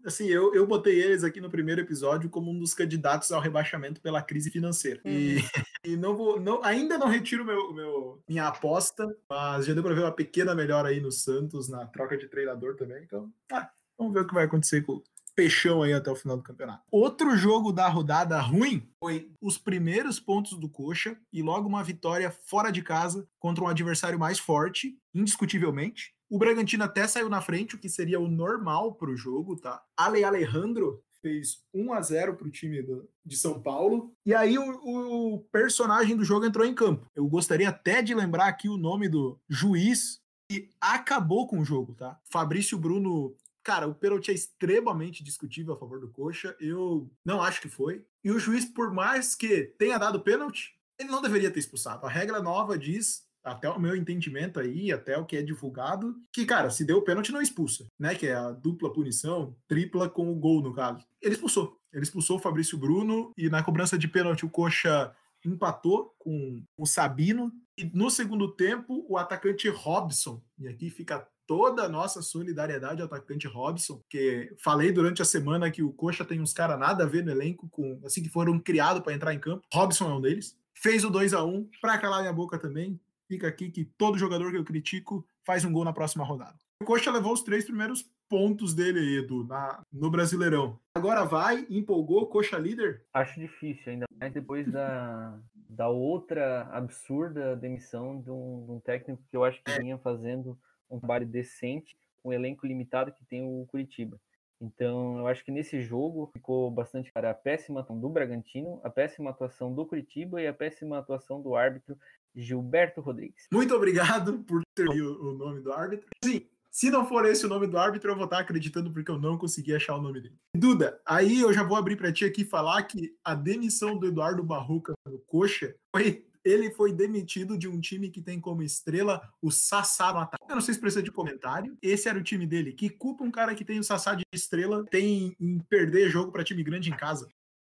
[0.04, 4.00] assim, eu, eu botei eles aqui no primeiro episódio como um dos candidatos ao rebaixamento
[4.00, 5.00] pela crise financeira.
[5.04, 5.12] Uhum.
[5.12, 5.36] E,
[5.92, 6.40] e não vou.
[6.40, 10.56] Não, ainda não retiro meu, meu, minha aposta, mas já deu para ver uma pequena
[10.56, 13.04] melhora aí no Santos, na troca de treinador também.
[13.04, 15.00] Então, ah, vamos ver o que vai acontecer com,
[15.36, 16.82] peixão aí até o final do campeonato.
[16.90, 22.30] Outro jogo da rodada ruim foi os primeiros pontos do Coxa e logo uma vitória
[22.30, 26.14] fora de casa contra um adversário mais forte, indiscutivelmente.
[26.28, 29.80] O Bragantino até saiu na frente, o que seria o normal para o jogo, tá?
[29.96, 34.12] Ale Alejandro fez 1 a 0 para o time do, de São Paulo.
[34.24, 37.06] E aí o, o, personagem do jogo entrou em campo.
[37.14, 41.94] Eu gostaria até de lembrar aqui o nome do juiz que acabou com o jogo,
[41.94, 42.18] tá?
[42.30, 46.54] Fabrício Bruno Cara, o pênalti é extremamente discutível a favor do Coxa.
[46.60, 48.04] Eu não acho que foi.
[48.22, 52.06] E o juiz, por mais que tenha dado pênalti, ele não deveria ter expulsado.
[52.06, 56.46] A regra nova diz, até o meu entendimento aí, até o que é divulgado, que,
[56.46, 58.14] cara, se deu pênalti, não expulsa, né?
[58.14, 61.04] Que é a dupla punição, tripla com o gol, no caso.
[61.20, 61.76] Ele expulsou.
[61.92, 65.12] Ele expulsou o Fabrício Bruno e na cobrança de pênalti o Coxa
[65.44, 67.52] empatou com o Sabino.
[67.76, 73.06] E no segundo tempo, o atacante Robson, e aqui fica toda a nossa solidariedade ao
[73.06, 77.06] atacante Robson, que falei durante a semana que o Coxa tem uns caras nada a
[77.06, 79.64] ver no elenco, com assim que foram criados para entrar em campo.
[79.72, 80.58] Robson é um deles.
[80.74, 83.00] Fez o 2 a 1 para calar minha boca também.
[83.28, 86.56] Fica aqui que todo jogador que eu critico faz um gol na próxima rodada.
[86.82, 90.78] O Coxa levou os três primeiros pontos dele, Edu, na, no Brasileirão.
[90.94, 93.04] Agora vai, empolgou, Coxa líder?
[93.14, 99.22] Acho difícil, ainda mais depois da, da outra absurda demissão de um, de um técnico
[99.30, 100.58] que eu acho que vinha fazendo
[100.90, 104.20] um trabalho decente com o elenco limitado que tem o Curitiba.
[104.60, 108.88] Então, eu acho que nesse jogo ficou bastante para a péssima atuação do Bragantino, a
[108.88, 111.98] péssima atuação do Curitiba e a péssima atuação do árbitro
[112.34, 113.46] Gilberto Rodrigues.
[113.52, 116.06] Muito obrigado por ter o, o nome do árbitro.
[116.24, 116.46] Sim,
[116.76, 119.38] se não for esse o nome do árbitro, eu vou estar acreditando porque eu não
[119.38, 120.36] consegui achar o nome dele.
[120.54, 124.42] Duda, aí eu já vou abrir para ti aqui falar que a demissão do Eduardo
[124.42, 129.50] Barroca no Coxa foi ele foi demitido de um time que tem como estrela o
[129.50, 130.44] Sassá no ataque.
[130.48, 131.76] Eu não sei se precisa de comentário.
[131.82, 132.72] Esse era o time dele.
[132.72, 136.44] Que culpa um cara que tem o Sassá de estrela tem em perder jogo para
[136.44, 137.28] time grande em casa?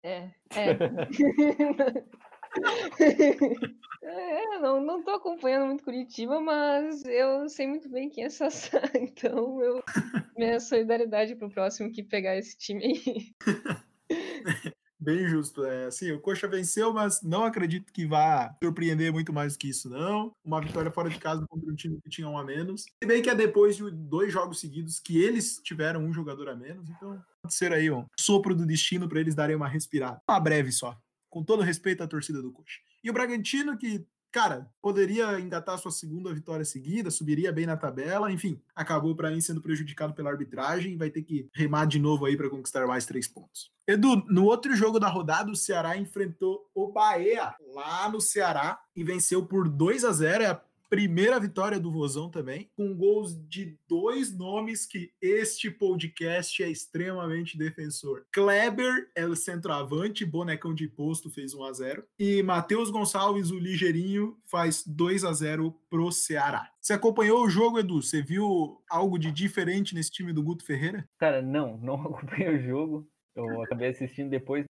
[0.04, 0.76] É, é.
[4.02, 8.82] é, não, não tô acompanhando muito Curitiba, mas eu sei muito bem quem é Sassá,
[8.94, 9.82] então eu
[10.36, 13.34] minha solidariedade pro próximo que pegar esse time aí.
[15.00, 15.64] Bem justo.
[15.64, 19.88] É, assim, o Coxa venceu, mas não acredito que vá surpreender muito mais que isso,
[19.88, 20.32] não.
[20.44, 22.82] Uma vitória fora de casa contra um time que tinha um a menos.
[22.82, 26.56] Se bem que é depois de dois jogos seguidos que eles tiveram um jogador a
[26.56, 30.20] menos, então pode ser aí um sopro do destino para eles darem uma respirada.
[30.28, 30.98] Uma breve só.
[31.30, 32.80] Com todo respeito à torcida do Coxa.
[33.04, 38.30] E o Bragantino, que cara, poderia engatar sua segunda vitória seguida, subiria bem na tabela,
[38.30, 42.24] enfim, acabou para mim sendo prejudicado pela arbitragem e vai ter que remar de novo
[42.24, 43.70] aí para conquistar mais três pontos.
[43.86, 49.02] Edu, no outro jogo da rodada, o Ceará enfrentou o Bahia lá no Ceará e
[49.02, 50.44] venceu por 2 a 0.
[50.44, 56.62] É a primeira vitória do Vozão também, com gols de dois nomes que este podcast
[56.62, 58.24] é extremamente defensor.
[58.32, 63.58] Kleber é o centroavante, bonecão de posto, fez 1 a 0 e Matheus Gonçalves, o
[63.58, 66.70] ligeirinho, faz 2 a 0 pro Ceará.
[66.80, 68.02] Você acompanhou o jogo, Edu?
[68.02, 71.06] Você viu algo de diferente nesse time do Guto Ferreira?
[71.18, 73.06] Cara, não, não acompanhei o jogo.
[73.36, 74.64] Eu acabei assistindo depois.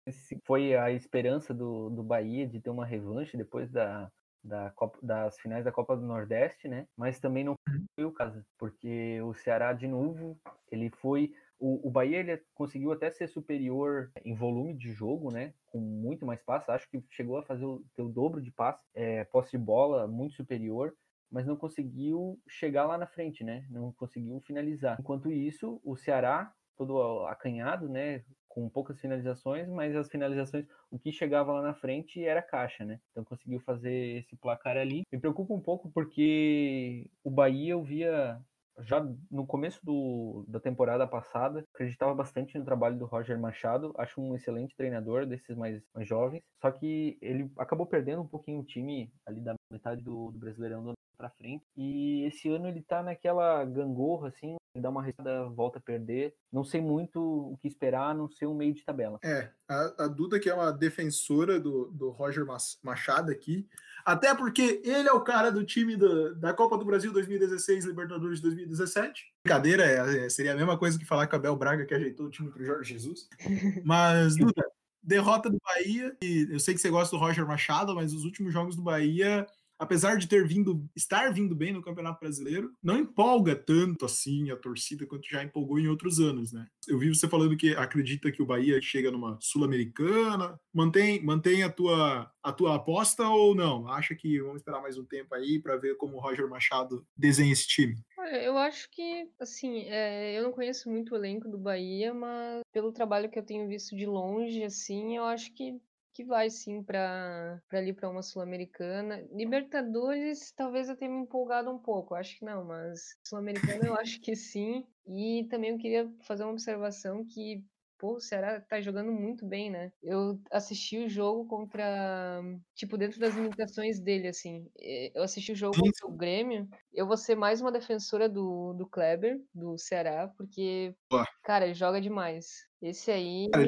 [0.44, 4.10] Foi a esperança do, do Bahia de ter uma revanche depois da,
[4.42, 6.86] da Copa, das finais da Copa do Nordeste, né?
[6.96, 7.84] Mas também não uhum.
[7.94, 10.38] foi o caso, porque o Ceará de novo,
[10.70, 15.52] ele foi o, o Bahia ele conseguiu até ser superior em volume de jogo, né?
[15.66, 19.24] Com muito mais passes, acho que chegou a fazer o, o dobro de passes, é,
[19.24, 20.94] posse de bola muito superior,
[21.30, 23.66] mas não conseguiu chegar lá na frente, né?
[23.70, 24.96] Não conseguiu finalizar.
[25.00, 28.24] Enquanto isso, o Ceará todo acanhado, né?
[28.58, 33.00] Com poucas finalizações, mas as finalizações, o que chegava lá na frente era caixa, né?
[33.10, 35.02] Então conseguiu fazer esse placar ali.
[35.12, 38.40] Me preocupa um pouco porque o Bahia eu via
[38.80, 44.20] já no começo do, da temporada passada, acreditava bastante no trabalho do Roger Machado, acho
[44.20, 48.64] um excelente treinador desses mais, mais jovens, só que ele acabou perdendo um pouquinho o
[48.64, 51.64] time ali da metade do, do Brasileirão do para frente.
[51.76, 56.34] E esse ano ele tá naquela gangorra, assim, dá uma restada, volta a perder.
[56.52, 59.18] Não sei muito o que esperar, a não ser um meio de tabela.
[59.24, 62.46] É, a, a Duda, que é uma defensora do, do Roger
[62.82, 63.68] Machado aqui,
[64.04, 68.40] até porque ele é o cara do time do, da Copa do Brasil 2016, Libertadores
[68.40, 69.34] 2017.
[69.44, 72.26] Brincadeira, é, é, seria a mesma coisa que falar que o Abel Braga que ajeitou
[72.26, 73.28] o time pro Jorge Jesus.
[73.84, 74.64] Mas, Duda,
[75.02, 78.52] derrota do Bahia, e eu sei que você gosta do Roger Machado, mas os últimos
[78.52, 79.46] jogos do Bahia
[79.78, 84.56] apesar de ter vindo, estar vindo bem no Campeonato Brasileiro, não empolga tanto assim a
[84.56, 86.66] torcida quanto já empolgou em outros anos, né?
[86.86, 90.58] Eu vi você falando que acredita que o Bahia chega numa Sul-Americana.
[90.72, 93.86] Mantém, mantém a tua a tua aposta ou não?
[93.88, 97.52] Acha que vamos esperar mais um tempo aí para ver como o Roger Machado desenha
[97.52, 97.96] esse time?
[98.42, 102.92] Eu acho que, assim, é, eu não conheço muito o elenco do Bahia, mas pelo
[102.92, 105.78] trabalho que eu tenho visto de longe, assim, eu acho que
[106.18, 109.24] que vai sim para ali para uma sul-americana.
[109.30, 114.20] Libertadores, talvez eu tenha me empolgado um pouco, acho que não, mas sul-americana eu acho
[114.20, 114.84] que sim.
[115.06, 117.64] E também eu queria fazer uma observação que
[117.96, 119.92] pô, o Ceará tá jogando muito bem, né?
[120.02, 122.42] Eu assisti o jogo contra.
[122.74, 124.68] Tipo, dentro das limitações dele, assim.
[125.14, 126.68] Eu assisti o jogo contra o Grêmio.
[126.92, 131.24] Eu vou ser mais uma defensora do, do Kleber, do Ceará, porque, Pô.
[131.44, 132.66] cara, ele joga demais.
[132.82, 133.66] Esse aí, cara,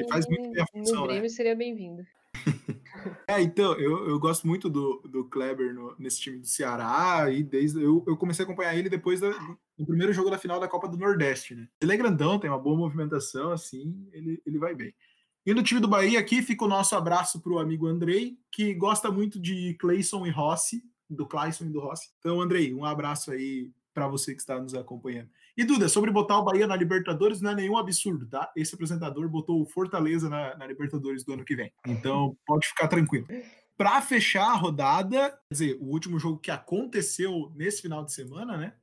[0.71, 1.07] função, no né?
[1.07, 1.29] Grêmio, né?
[1.29, 2.03] seria bem-vindo.
[3.27, 7.41] É, então, eu, eu gosto muito do, do Kleber no, nesse time do Ceará, e
[7.41, 9.29] desde eu, eu comecei a acompanhar ele depois da,
[9.77, 11.67] do primeiro jogo da final da Copa do Nordeste, né?
[11.79, 14.93] Ele é grandão, tem uma boa movimentação, assim, ele, ele vai bem.
[15.45, 18.73] E no time do Bahia aqui fica o nosso abraço para o amigo Andrei, que
[18.73, 22.09] gosta muito de Clayson e Rossi, do Clayson e do Rossi.
[22.19, 25.29] Então, Andrei, um abraço aí para você que está nos acompanhando.
[25.61, 28.51] E Duda, sobre botar o Bahia na Libertadores não é nenhum absurdo, tá?
[28.55, 31.71] Esse apresentador botou o Fortaleza na, na Libertadores do ano que vem.
[31.85, 33.27] Então pode ficar tranquilo.
[33.77, 38.57] Para fechar a rodada, quer dizer, o último jogo que aconteceu nesse final de semana,
[38.57, 38.73] né?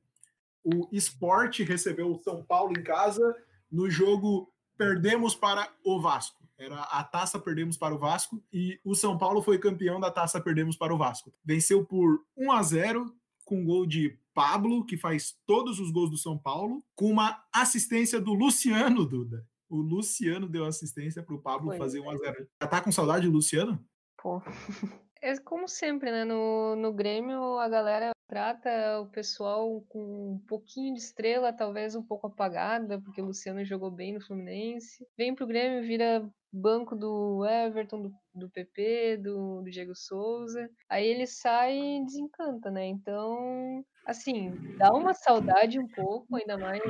[0.63, 3.35] O Sport recebeu o São Paulo em casa
[3.69, 6.47] no jogo perdemos para o Vasco.
[6.57, 10.39] Era a taça perdemos para o Vasco e o São Paulo foi campeão da taça
[10.39, 11.33] perdemos para o Vasco.
[11.43, 13.13] Venceu por 1 a 0
[13.49, 18.21] com gol de Pablo, que faz todos os gols do São Paulo, com uma assistência
[18.21, 19.43] do Luciano Duda.
[19.67, 21.77] o Luciano deu assistência para o Pablo Foi.
[21.77, 22.47] fazer 1x0.
[22.61, 23.83] Já tá com saudade do Luciano?
[24.21, 24.41] Pô.
[25.21, 26.23] É como sempre, né?
[26.23, 32.03] No, no Grêmio, a galera trata o pessoal com um pouquinho de estrela, talvez um
[32.03, 35.03] pouco apagada, porque o Luciano jogou bem no Fluminense.
[35.17, 40.69] Vem pro Grêmio, vira banco do Everton, do, do PP, do, do Diego Souza.
[40.87, 42.85] Aí ele sai e desencanta, né?
[42.85, 46.81] Então, assim, dá uma saudade um pouco, ainda mais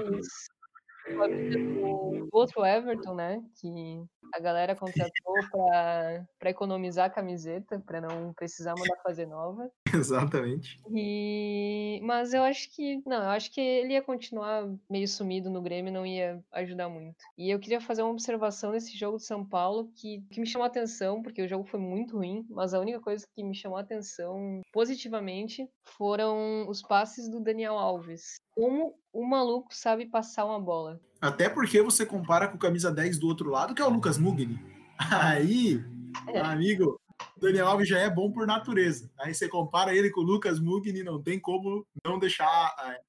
[1.10, 3.42] do outro Everton, né?
[3.62, 5.34] Que a galera contratou
[6.40, 9.70] para economizar a camiseta, para não precisar mandar fazer nova.
[9.94, 10.80] Exatamente.
[10.90, 12.00] E...
[12.04, 13.02] Mas eu acho que.
[13.06, 17.18] Não, eu acho que ele ia continuar meio sumido no Grêmio não ia ajudar muito.
[17.38, 20.66] E eu queria fazer uma observação nesse jogo de São Paulo que, que me chamou
[20.66, 23.78] a atenção, porque o jogo foi muito ruim, mas a única coisa que me chamou
[23.78, 28.40] a atenção positivamente foram os passes do Daniel Alves.
[28.54, 31.00] Como o maluco sabe passar uma bola.
[31.22, 34.18] Até porque você compara com o camisa 10 do outro lado, que é o Lucas
[34.18, 34.60] Mugni.
[34.98, 35.84] Aí,
[36.28, 36.40] É.
[36.40, 37.00] amigo,
[37.38, 39.12] Daniel Alves já é bom por natureza.
[39.20, 43.02] Aí você compara ele com o Lucas Mugni, não tem como não deixar é,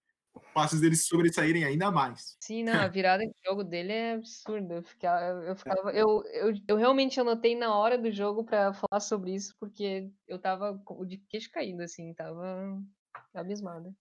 [0.53, 2.37] passes deles sobressaírem ainda mais.
[2.41, 4.75] Sim, não, a virada de jogo dele é absurda.
[4.75, 9.01] Eu ficava, eu, ficava, eu, eu, eu realmente anotei na hora do jogo pra falar
[9.01, 12.81] sobre isso, porque eu tava de queixo caído, assim, tava
[13.35, 13.93] abismada.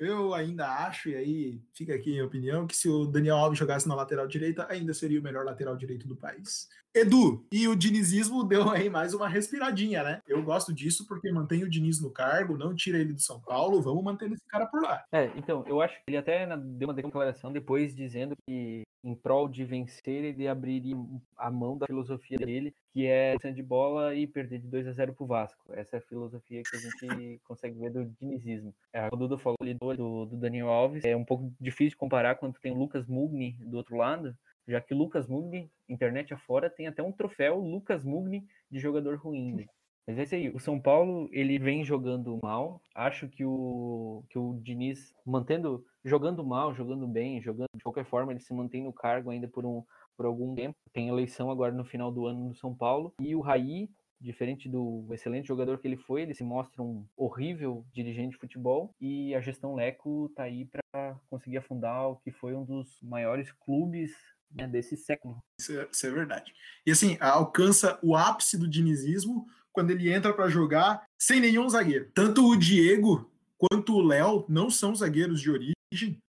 [0.00, 3.58] Eu ainda acho, e aí fica aqui a minha opinião, que se o Daniel Alves
[3.58, 6.70] jogasse na lateral direita, ainda seria o melhor lateral direito do país.
[6.94, 10.20] Edu, e o dinizismo deu aí mais uma respiradinha, né?
[10.26, 13.80] Eu gosto disso porque mantém o Diniz no cargo, não tira ele do São Paulo,
[13.80, 15.04] vamos manter esse cara por lá.
[15.12, 19.14] É, então, eu acho que ele até na- deu uma declaração depois dizendo que, em
[19.14, 20.96] prol de vencer, ele abriria
[21.38, 24.92] a mão da filosofia dele, que é sair de bola e perder de 2 a
[24.92, 25.62] 0 pro Vasco.
[25.70, 28.74] Essa é a filosofia que a gente consegue ver do dinizismo.
[28.92, 32.34] É, o Dudu falou ali do, do, Daniel Alves, é um pouco difícil de comparar
[32.34, 34.36] quando tem o Lucas Mugni do outro lado,
[34.70, 39.52] já que Lucas Mugni, internet afora, tem até um troféu Lucas Mugni de jogador ruim.
[39.52, 39.66] né?
[40.06, 40.48] Mas é isso aí.
[40.50, 42.80] O São Paulo, ele vem jogando mal.
[42.94, 48.32] Acho que o, que o Diniz, mantendo, jogando mal, jogando bem, jogando de qualquer forma,
[48.32, 49.84] ele se mantém no cargo ainda por, um,
[50.16, 50.76] por algum tempo.
[50.92, 53.12] Tem eleição agora no final do ano no São Paulo.
[53.20, 53.88] E o Raí,
[54.20, 58.94] diferente do excelente jogador que ele foi, ele se mostra um horrível dirigente de futebol.
[59.00, 63.52] E a gestão Leco tá aí para conseguir afundar o que foi um dos maiores
[63.52, 64.12] clubes
[64.50, 65.42] né, desse século.
[65.58, 66.52] Isso é, isso é verdade.
[66.84, 72.10] E assim, alcança o ápice do dinizismo quando ele entra para jogar sem nenhum zagueiro.
[72.14, 75.74] Tanto o Diego quanto o Léo não são zagueiros de origem.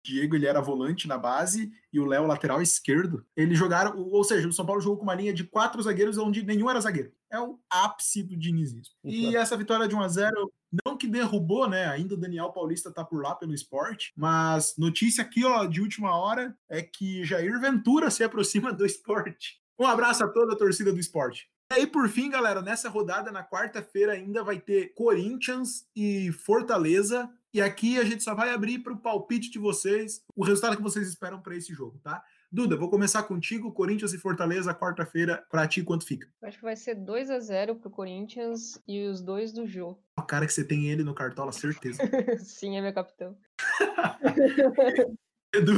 [0.04, 3.26] Diego ele era volante na base e o Léo lateral esquerdo.
[3.36, 6.44] Eles jogaram, ou seja, o São Paulo jogou com uma linha de quatro zagueiros onde
[6.44, 7.12] nenhum era zagueiro.
[7.32, 8.94] É o ápice do dinizismo.
[9.04, 9.38] E Isso.
[9.38, 10.52] essa vitória de 1 a 0
[10.86, 11.88] não que derrubou, né?
[11.88, 16.16] Ainda o Daniel Paulista tá por lá pelo esporte, mas notícia aqui, ó, de última
[16.16, 19.60] hora é que Jair Ventura se aproxima do esporte.
[19.80, 21.50] Um abraço a toda a torcida do esporte.
[21.72, 27.30] E aí, por fim, galera, nessa rodada, na quarta-feira, ainda vai ter Corinthians e Fortaleza.
[27.52, 30.84] E aqui a gente só vai abrir para o palpite de vocês, o resultado que
[30.84, 32.24] vocês esperam para esse jogo, tá?
[32.52, 33.72] Duda, vou começar contigo.
[33.72, 36.28] Corinthians e Fortaleza, quarta-feira, para ti, quanto fica?
[36.44, 39.98] Acho que vai ser 2 a 0 pro Corinthians e os dois do Jô.
[40.18, 42.02] O cara que você tem ele no Cartola, certeza.
[42.40, 43.38] Sim, é meu capitão.
[45.54, 45.74] Edu,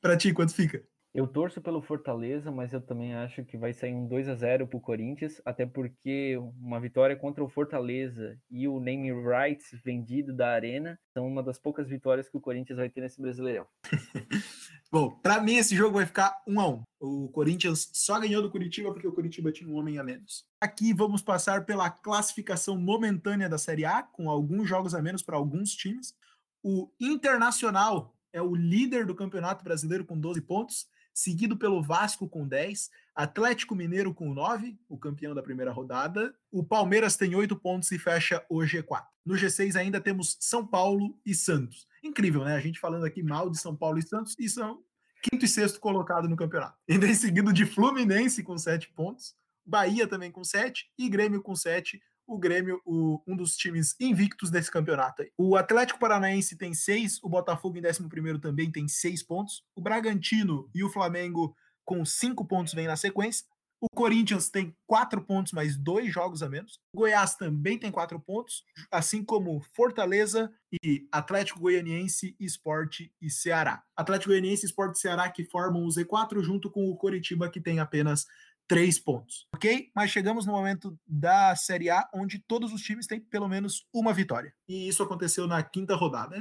[0.00, 0.84] para ti, quanto fica?
[1.16, 4.66] Eu torço pelo Fortaleza, mas eu também acho que vai sair um 2 a 0
[4.66, 10.50] pro Corinthians, até porque uma vitória contra o Fortaleza e o name rights vendido da
[10.50, 13.66] Arena são uma das poucas vitórias que o Corinthians vai ter nesse Brasileirão.
[14.92, 16.82] Bom, para mim esse jogo vai ficar 1 a 1.
[17.00, 20.44] O Corinthians só ganhou do Curitiba porque o Curitiba tinha um homem a menos.
[20.60, 25.38] Aqui vamos passar pela classificação momentânea da Série A, com alguns jogos a menos para
[25.38, 26.14] alguns times.
[26.62, 32.46] O Internacional é o líder do Campeonato Brasileiro com 12 pontos, seguido pelo Vasco com
[32.46, 36.34] 10, Atlético Mineiro com 9, o campeão da primeira rodada.
[36.52, 39.02] O Palmeiras tem 8 pontos e fecha o G4.
[39.24, 41.88] No G6 ainda temos São Paulo e Santos.
[42.02, 42.54] Incrível, né?
[42.54, 44.84] A gente falando aqui mal de São Paulo e Santos e são
[45.22, 46.76] quinto e sexto colocado no campeonato.
[46.88, 51.56] Ainda em seguido de Fluminense com 7 pontos, Bahia também com 7 e Grêmio com
[51.56, 52.00] 7.
[52.26, 55.22] O Grêmio, o, um dos times invictos desse campeonato.
[55.38, 59.62] O Atlético Paranaense tem 6, o Botafogo em 11 também tem 6 pontos.
[59.74, 63.46] O Bragantino e o Flamengo com 5 pontos vem na sequência.
[63.78, 66.80] O Corinthians tem 4 pontos, mais dois jogos a menos.
[66.94, 70.50] O Goiás também tem 4 pontos, assim como Fortaleza
[70.82, 73.82] e Atlético Goianiense, Esporte e Ceará.
[73.94, 77.78] Atlético Goianiense, Esporte e Ceará que formam o Z4 junto com o Coritiba que tem
[77.78, 78.26] apenas
[78.66, 79.90] três pontos, ok?
[79.94, 84.12] Mas chegamos no momento da Série A onde todos os times têm pelo menos uma
[84.12, 84.52] vitória.
[84.68, 86.36] E isso aconteceu na quinta rodada.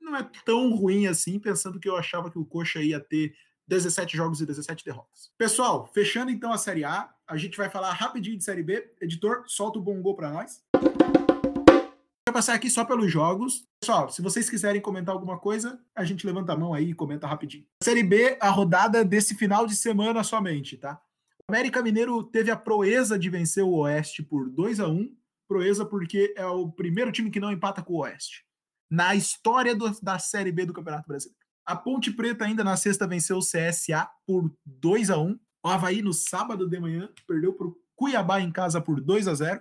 [0.00, 3.34] Não é tão ruim assim, pensando que eu achava que o Coxa ia ter
[3.68, 5.30] 17 jogos e 17 derrotas.
[5.38, 8.92] Pessoal, fechando então a Série A, a gente vai falar rapidinho de Série B.
[9.00, 10.64] Editor, solta o bom gol para nós.
[10.72, 13.64] Vou passar aqui só pelos jogos.
[13.80, 17.26] Pessoal, se vocês quiserem comentar alguma coisa, a gente levanta a mão aí e comenta
[17.26, 17.64] rapidinho.
[17.82, 21.00] Série B, a rodada desse final de semana somente, tá?
[21.50, 25.16] América Mineiro teve a proeza de vencer o Oeste por 2 a 1
[25.48, 28.44] Proeza porque é o primeiro time que não empata com o Oeste.
[28.88, 31.44] Na história do, da Série B do Campeonato Brasileiro.
[31.66, 36.02] A Ponte Preta ainda na sexta venceu o CSA por 2 a 1 O Havaí
[36.02, 39.60] no sábado de manhã perdeu para o Cuiabá em casa por 2 a 0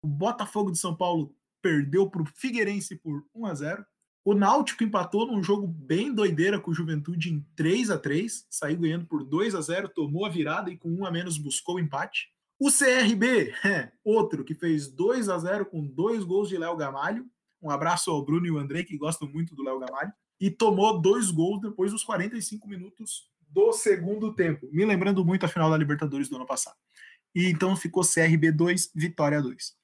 [0.00, 3.86] O Botafogo de São Paulo perdeu para o Figueirense por 1 a 0
[4.28, 8.76] O Náutico empatou num jogo bem doideira com o Juventude em 3 a 3 saiu
[8.76, 11.80] ganhando por 2 a 0 tomou a virada e com um a menos buscou o
[11.80, 12.30] empate.
[12.60, 17.24] O CRB, é, outro que fez 2 a 0 com dois gols de Léo Gamalho.
[17.62, 20.12] Um abraço ao Bruno e o André, que gostam muito do Léo Gamalho.
[20.38, 24.68] E tomou dois gols depois dos 45 minutos do segundo tempo.
[24.70, 26.76] Me lembrando muito a final da Libertadores do ano passado.
[27.34, 29.74] E então ficou CRB 2, Vitória 2.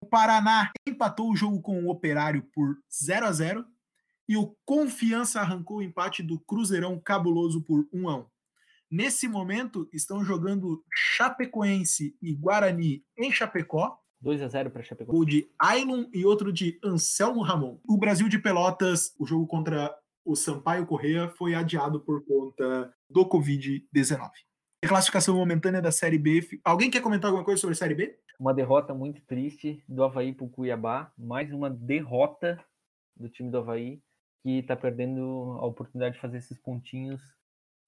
[0.00, 3.66] O Paraná empatou o jogo com o Operário por 0 a 0
[4.30, 8.26] e o Confiança arrancou o empate do Cruzeirão cabuloso por 1 a 1.
[8.88, 13.98] Nesse momento estão jogando Chapecoense e Guarani em Chapecó.
[14.20, 15.12] 2 a 0 para Chapecó.
[15.12, 17.80] O de Ailon e outro de Anselmo Ramon.
[17.84, 19.92] O Brasil de Pelotas, o jogo contra
[20.24, 24.30] o Sampaio Correia foi adiado por conta do Covid-19.
[24.84, 26.60] A classificação momentânea da Série B.
[26.62, 28.16] Alguém quer comentar alguma coisa sobre a Série B?
[28.38, 31.12] Uma derrota muito triste do Havaí para o Cuiabá.
[31.18, 32.64] Mais uma derrota
[33.16, 34.00] do time do Havaí,
[34.42, 37.20] que está perdendo a oportunidade de fazer esses pontinhos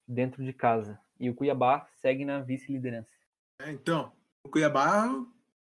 [0.07, 0.99] dentro de casa.
[1.19, 3.11] E o Cuiabá segue na vice-liderança.
[3.61, 4.11] É, então,
[4.43, 5.07] o Cuiabá.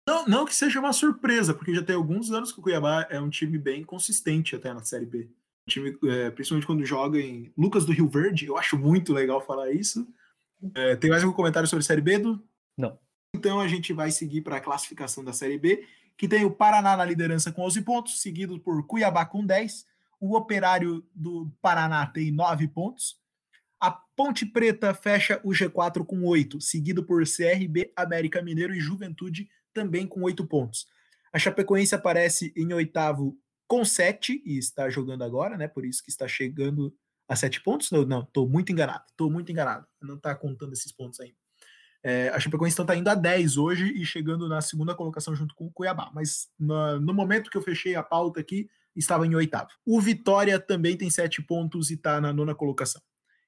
[0.06, 3.20] Não, não que seja uma surpresa, porque já tem alguns anos que o Cuiabá é
[3.20, 5.30] um time bem consistente até na Série B.
[5.68, 9.40] Um time, é, principalmente quando joga em Lucas do Rio Verde, eu acho muito legal
[9.40, 10.06] falar isso.
[10.74, 12.42] É, tem mais algum comentário sobre a Série B, do?
[12.76, 12.98] Não.
[13.34, 15.86] Então a gente vai seguir para a classificação da Série B,
[16.16, 19.86] que tem o Paraná na liderança com 11 pontos, seguido por Cuiabá com 10.
[20.22, 23.16] O Operário do Paraná tem 9 pontos.
[23.80, 29.50] A Ponte Preta fecha o G4 com 8, seguido por CRB, América Mineiro e Juventude
[29.74, 30.86] também com 8 pontos.
[31.32, 35.66] A Chapecoense aparece em oitavo com 7 e está jogando agora, né?
[35.66, 36.94] Por isso que está chegando
[37.28, 37.90] a 7 pontos.
[37.90, 39.02] Não, não, tô muito enganado.
[39.16, 39.88] Tô muito enganado.
[40.00, 41.34] Não está contando esses pontos ainda.
[42.00, 45.52] É, a Chapecoense então está indo a 10 hoje e chegando na segunda colocação junto
[45.56, 46.12] com o Cuiabá.
[46.14, 49.68] Mas no, no momento que eu fechei a pauta aqui, estava em oitavo.
[49.86, 53.00] O Vitória também tem 7 pontos e está na nona colocação.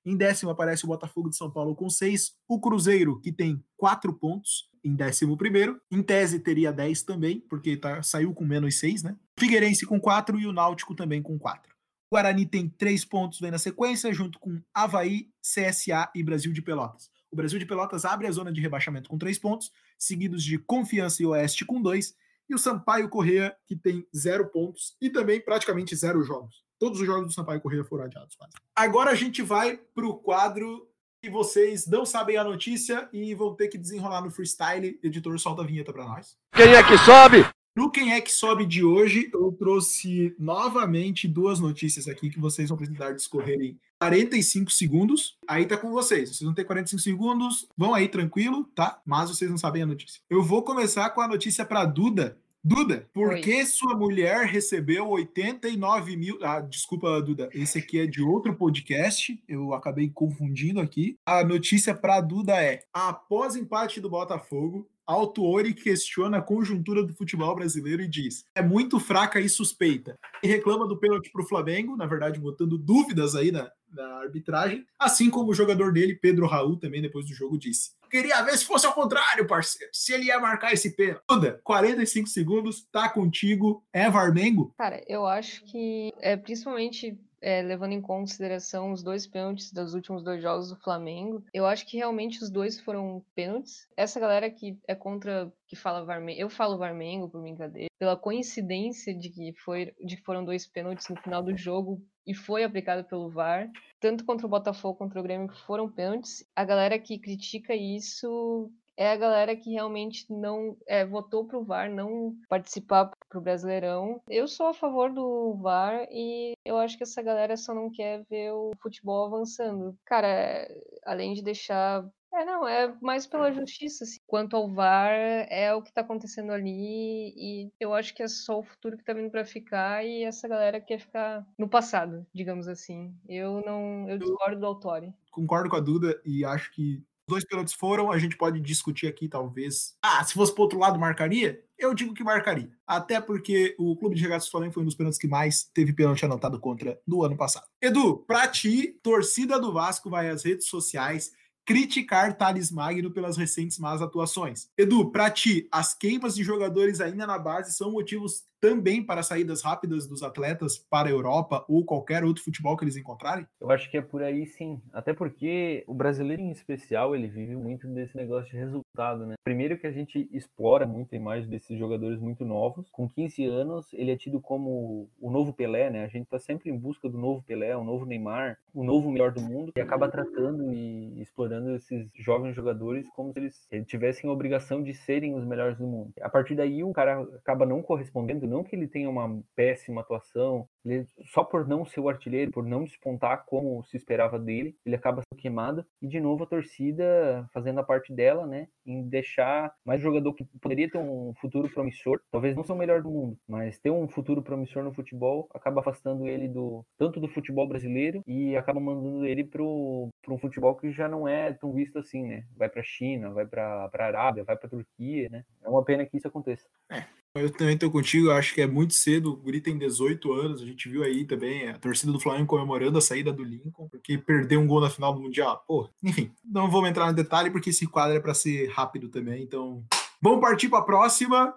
[0.04, 2.34] Em décimo aparece o Botafogo de São Paulo com seis.
[2.46, 5.80] O Cruzeiro, que tem quatro pontos, em décimo primeiro.
[5.90, 9.16] Em tese teria 10 também, porque tá, saiu com menos seis, né?
[9.38, 11.72] Figueirense com quatro e o Náutico também com quatro.
[12.10, 16.60] O Guarani tem três pontos, vem na sequência, junto com Havaí, CSA e Brasil de
[16.60, 17.10] Pelotas.
[17.32, 21.22] O Brasil de Pelotas abre a zona de rebaixamento com três pontos, seguidos de Confiança
[21.22, 22.14] e Oeste com dois,
[22.48, 26.62] e o Sampaio Correia, que tem zero pontos e também praticamente zero jogos.
[26.78, 28.52] Todos os jogos do Sampaio Correia foram adiados, quase.
[28.74, 30.88] Agora a gente vai para o quadro
[31.22, 34.98] que vocês não sabem a notícia e vão ter que desenrolar no freestyle.
[35.02, 36.36] Editor, solta a vinheta para nós.
[36.52, 37.46] Quem é que sobe?
[37.74, 42.68] No Quem é que sobe de hoje, eu trouxe novamente duas notícias aqui que vocês
[42.68, 45.38] vão precisar discorrer em 45 segundos.
[45.48, 46.28] Aí tá com vocês.
[46.28, 49.00] Vocês vão ter 45 segundos, vão aí tranquilo, tá?
[49.04, 50.20] Mas vocês não sabem a notícia.
[50.28, 53.40] Eu vou começar com a notícia para Duda, Duda, por Oi.
[53.40, 56.38] que sua mulher recebeu 89 mil.
[56.42, 61.18] Ah, desculpa, Duda, esse aqui é de outro podcast, eu acabei confundindo aqui.
[61.26, 67.54] A notícia para Duda é: após empate do Botafogo, Autuori questiona a conjuntura do futebol
[67.54, 70.18] brasileiro e diz: é muito fraca e suspeita.
[70.42, 74.86] E reclama do pênalti para o Flamengo, na verdade, botando dúvidas aí na, na arbitragem,
[74.98, 77.92] assim como o jogador dele, Pedro Raul, também depois do jogo disse.
[78.10, 79.90] Queria ver se fosse ao contrário, parceiro.
[79.92, 81.22] Se ele ia marcar esse pênalti.
[81.28, 83.84] Duda, 45 segundos, tá contigo.
[83.92, 84.72] É Varmengo?
[84.78, 90.24] Cara, eu acho que é principalmente é, levando em consideração os dois pênaltis dos últimos
[90.24, 93.86] dois jogos do Flamengo, eu acho que realmente os dois foram pênaltis.
[93.94, 99.14] Essa galera que é contra, que fala Varmengo, eu falo Varmengo por brincadeira, pela coincidência
[99.14, 103.04] de que, foi, de que foram dois pênaltis no final do jogo e foi aplicado
[103.04, 103.68] pelo VAR,
[104.00, 106.42] tanto contra o Botafogo quanto o Grêmio foram pênaltis.
[106.56, 111.90] A galera que critica isso é a galera que realmente não é, votou pro VAR
[111.90, 114.20] não participar pro Brasileirão.
[114.28, 118.22] Eu sou a favor do VAR e eu acho que essa galera só não quer
[118.30, 119.96] ver o futebol avançando.
[120.04, 120.68] Cara,
[121.04, 124.02] além de deixar é, não, é mais pela justiça.
[124.02, 124.18] Assim.
[124.26, 125.12] Quanto ao VAR,
[125.48, 129.04] é o que tá acontecendo ali e eu acho que é só o futuro que
[129.04, 133.14] tá vindo para ficar e essa galera quer ficar no passado, digamos assim.
[133.28, 135.12] Eu não, eu discordo do Autori.
[135.30, 139.28] Concordo com a Duda e acho que dois pênaltis foram, a gente pode discutir aqui,
[139.28, 139.94] talvez.
[140.02, 141.62] Ah, se fosse pro outro lado, marcaria?
[141.78, 142.70] Eu digo que marcaria.
[142.86, 145.92] Até porque o Clube de Regatas do Flamengo foi um dos pênaltis que mais teve
[145.92, 147.66] pênalti anotado contra no ano passado.
[147.82, 151.32] Edu, pra ti, torcida do Vasco vai às redes sociais
[151.64, 154.68] criticar Thales Magno pelas recentes más atuações.
[154.76, 159.60] Edu, para ti, as queimas de jogadores ainda na base são motivos também para saídas
[159.60, 163.46] rápidas dos atletas para a Europa ou qualquer outro futebol que eles encontrarem?
[163.60, 164.80] Eu acho que é por aí sim.
[164.90, 169.34] Até porque o brasileiro em especial, ele vive muito desse negócio de resultado, né?
[169.44, 172.88] Primeiro que a gente explora muito a imagem desses jogadores muito novos.
[172.90, 176.02] Com 15 anos, ele é tido como o novo Pelé, né?
[176.02, 179.30] A gente tá sempre em busca do novo Pelé, o novo Neymar, o novo melhor
[179.30, 184.32] do mundo e acaba tratando e explorando esses jovens jogadores como se eles tivessem a
[184.32, 186.12] obrigação de serem os melhores do mundo.
[186.20, 190.68] A partir daí, o cara acaba não correspondendo, não que ele tenha uma péssima atuação,
[190.84, 194.96] ele, só por não ser o artilheiro, por não despontar como se esperava dele, ele
[194.96, 195.84] acaba sendo queimado.
[196.00, 198.68] E de novo a torcida fazendo a parte dela, né?
[198.86, 202.76] Em deixar mais um jogador que poderia ter um futuro promissor, talvez não ser o
[202.76, 207.20] melhor do mundo, mas ter um futuro promissor no futebol, acaba afastando ele do tanto
[207.20, 211.72] do futebol brasileiro e acaba mandando ele para um futebol que já não é tão
[211.72, 212.44] visto assim, né?
[212.56, 215.44] Vai para China, vai para Arábia, vai para Turquia, né?
[215.62, 216.66] É uma pena que isso aconteça.
[216.90, 217.04] É,
[217.36, 219.32] eu também estou contigo, acho que é muito cedo.
[219.32, 222.96] O Guri tem 18 anos, a gente viu aí também a torcida do Flamengo comemorando
[222.96, 225.64] a saída do Lincoln, porque perdeu um gol na final do Mundial.
[225.66, 229.42] Pô, enfim, não vou entrar no detalhe porque esse quadro é para ser rápido também,
[229.42, 229.84] então
[230.22, 231.54] vamos partir para a próxima.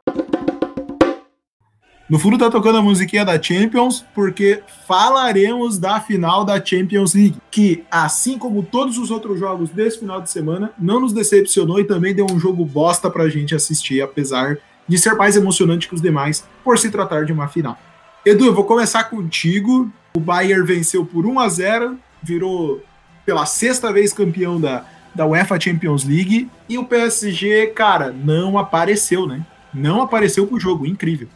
[2.10, 7.36] No fundo tá tocando a musiquinha da Champions, porque falaremos da final da Champions League,
[7.52, 11.84] que assim como todos os outros jogos desse final de semana, não nos decepcionou e
[11.84, 16.02] também deu um jogo bosta pra gente assistir, apesar de ser mais emocionante que os
[16.02, 17.78] demais, por se tratar de uma final.
[18.26, 19.92] Edu, eu vou começar contigo.
[20.16, 22.82] O Bayern venceu por 1 a 0 virou
[23.26, 26.50] pela sexta vez campeão da, da UEFA Champions League.
[26.70, 29.46] E o PSG, cara, não apareceu, né?
[29.74, 31.28] Não apareceu pro jogo, incrível.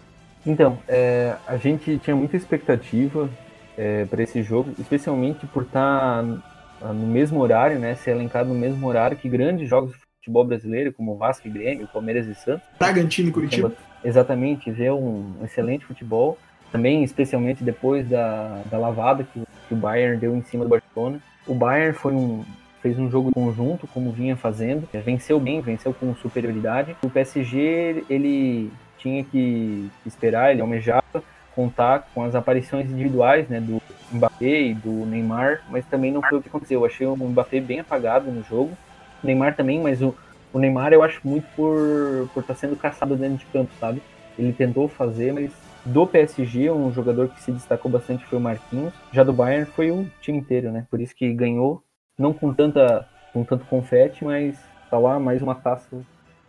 [0.45, 3.29] Então, é, a gente tinha muita expectativa
[3.77, 6.23] é, para esse jogo, especialmente por estar
[6.79, 7.95] tá no mesmo horário, né?
[7.95, 12.27] Ser elencado no mesmo horário que grandes jogos futebol brasileiro, como Vasco e Grêmio, Palmeiras
[12.27, 12.65] e Santos.
[12.77, 13.73] Bragantino e Curitiba.
[14.03, 16.37] Exatamente, ver um excelente futebol.
[16.71, 21.19] Também, especialmente depois da, da lavada que, que o Bayern deu em cima do Barcelona.
[21.45, 22.45] O Bayern foi um,
[22.81, 26.95] fez um jogo conjunto, como vinha fazendo, venceu bem, venceu com superioridade.
[27.03, 28.71] O PSG, ele
[29.01, 31.23] tinha que esperar, ele almejava
[31.55, 33.81] contar com as aparições individuais, né, do
[34.11, 36.79] Mbappé e do Neymar, mas também não foi o que aconteceu.
[36.79, 38.71] Eu achei o Mbappé bem apagado no jogo,
[39.23, 40.15] o Neymar também, mas o,
[40.53, 44.01] o Neymar eu acho muito por por estar tá sendo caçado dentro de campo, sabe?
[44.37, 45.51] Ele tentou fazer, mas
[45.83, 48.93] do PSG, um jogador que se destacou bastante foi o Marquinhos.
[49.11, 50.85] Já do Bayern foi o time inteiro, né?
[50.89, 51.83] Por isso que ganhou,
[52.17, 55.87] não com tanta com tanto confete, mas tá lá mais uma taça.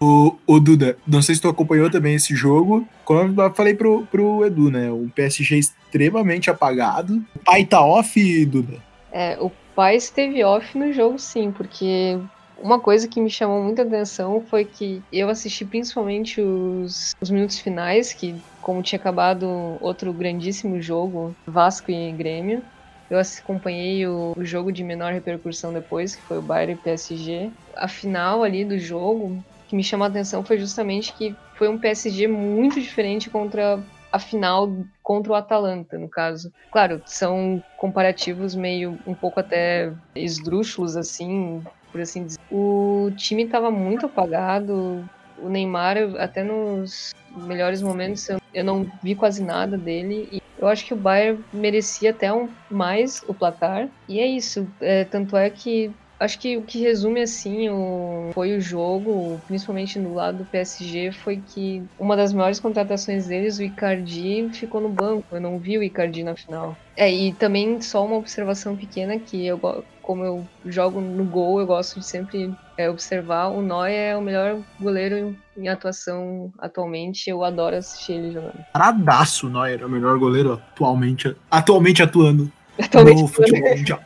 [0.02, 2.84] O, o Duda, não sei se tu acompanhou também esse jogo.
[3.04, 4.90] Como eu falei pro, pro Edu, né?
[4.90, 7.24] O PSG extremamente apagado.
[7.36, 8.82] O pai tá off, Duda?
[9.12, 12.18] É, o pai esteve off no jogo, sim, porque
[12.60, 17.60] uma coisa que me chamou muita atenção foi que eu assisti principalmente os, os minutos
[17.60, 22.60] finais, que como tinha acabado outro grandíssimo jogo, Vasco e Grêmio,
[23.08, 27.50] eu acompanhei o, o, jogo de menor repercussão depois, que foi o Bayern e PSG.
[27.76, 31.78] A final ali do jogo, que me chamou a atenção foi justamente que foi um
[31.78, 34.70] PSG muito diferente contra a final
[35.02, 36.52] contra o Atalanta, no caso.
[36.70, 42.38] Claro, são comparativos meio um pouco até esdrúxulos assim, por assim dizer.
[42.50, 45.02] O time estava muito apagado.
[45.38, 50.28] O Neymar, até nos melhores momentos, eu não vi quase nada dele.
[50.30, 53.88] E eu acho que o Bayern merecia até um, mais o placar.
[54.06, 54.68] E é isso.
[54.82, 55.90] É, tanto é que
[56.22, 61.12] acho que o que resume assim o, foi o jogo, principalmente no lado do PSG,
[61.12, 65.26] foi que uma das maiores contratações deles, o Icardi, ficou no banco.
[65.32, 66.76] Eu não vi o Icardi na final.
[66.96, 69.58] É, e também só uma observação pequena que eu
[70.02, 73.48] como eu jogo no gol, eu gosto de sempre é, observar.
[73.48, 77.30] O Neuer é o melhor goleiro em atuação atualmente.
[77.30, 78.64] Eu adoro assistir ele jogando.
[78.72, 84.00] Paradaço, o Neuer é o melhor goleiro atualmente, atualmente atuando atualmente no futebol mundial.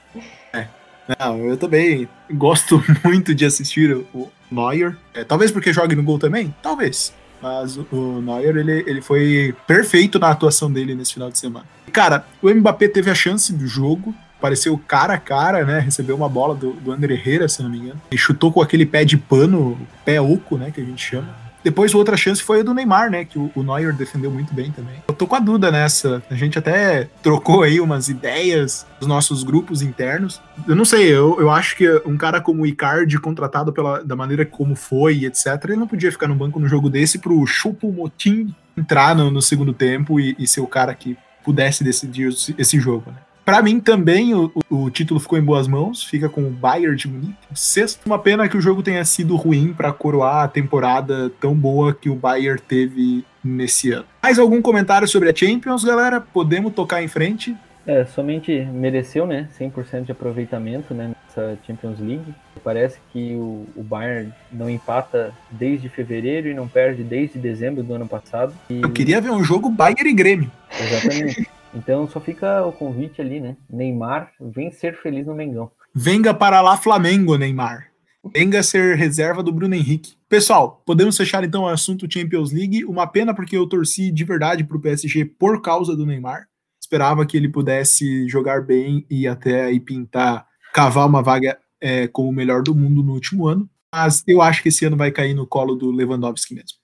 [1.18, 4.96] Não, eu também gosto muito de assistir o Neuer.
[5.14, 6.54] É, talvez porque jogue no gol também?
[6.62, 7.12] Talvez.
[7.40, 11.66] Mas o Neuer, ele, ele foi perfeito na atuação dele nesse final de semana.
[11.92, 15.78] Cara, o Mbappé teve a chance do jogo, pareceu cara a cara, né?
[15.78, 18.00] Recebeu uma bola do, do André Herrera, se não me engano.
[18.10, 20.70] E chutou com aquele pé de pano, pé oco, né?
[20.70, 21.45] Que a gente chama.
[21.66, 23.24] Depois, outra chance foi a do Neymar, né?
[23.24, 25.02] Que o, o Neuer defendeu muito bem também.
[25.08, 26.22] Eu tô com a Duda nessa.
[26.30, 30.40] A gente até trocou aí umas ideias dos nossos grupos internos.
[30.68, 34.14] Eu não sei, eu, eu acho que um cara como o Icardi, contratado pela, da
[34.14, 37.90] maneira como foi, etc., ele não podia ficar no banco no jogo desse pro Chupo
[37.90, 42.78] Motim entrar no, no segundo tempo e, e, ser o cara que pudesse decidir esse
[42.78, 43.18] jogo, né?
[43.46, 47.06] Para mim também o, o, título ficou em boas mãos, fica com o Bayern de
[47.06, 48.04] Munique, sexto.
[48.04, 52.10] Uma pena que o jogo tenha sido ruim para coroar a temporada tão boa que
[52.10, 54.04] o Bayern teve nesse ano.
[54.20, 56.20] Mais algum comentário sobre a Champions, galera?
[56.20, 57.56] Podemos tocar em frente?
[57.86, 62.34] É, somente mereceu, né, 100% de aproveitamento, né, nessa Champions League.
[62.64, 67.94] Parece que o, o, Bayern não empata desde fevereiro e não perde desde dezembro do
[67.94, 68.52] ano passado.
[68.68, 68.82] E...
[68.82, 70.50] Eu queria ver um jogo Bayern e Grêmio.
[70.80, 71.48] Exatamente.
[71.76, 73.56] Então só fica o convite ali, né?
[73.68, 75.70] Neymar, vem ser feliz no Mengão.
[75.94, 77.88] Venga para lá Flamengo, Neymar.
[78.34, 80.16] Venga ser reserva do Bruno Henrique.
[80.28, 82.84] Pessoal, podemos fechar então o assunto Champions League.
[82.84, 86.48] Uma pena porque eu torci de verdade para o PSG por causa do Neymar.
[86.80, 92.32] Esperava que ele pudesse jogar bem e até aí pintar, cavar uma vaga é, o
[92.32, 93.68] melhor do mundo no último ano.
[93.92, 96.78] Mas eu acho que esse ano vai cair no colo do Lewandowski mesmo.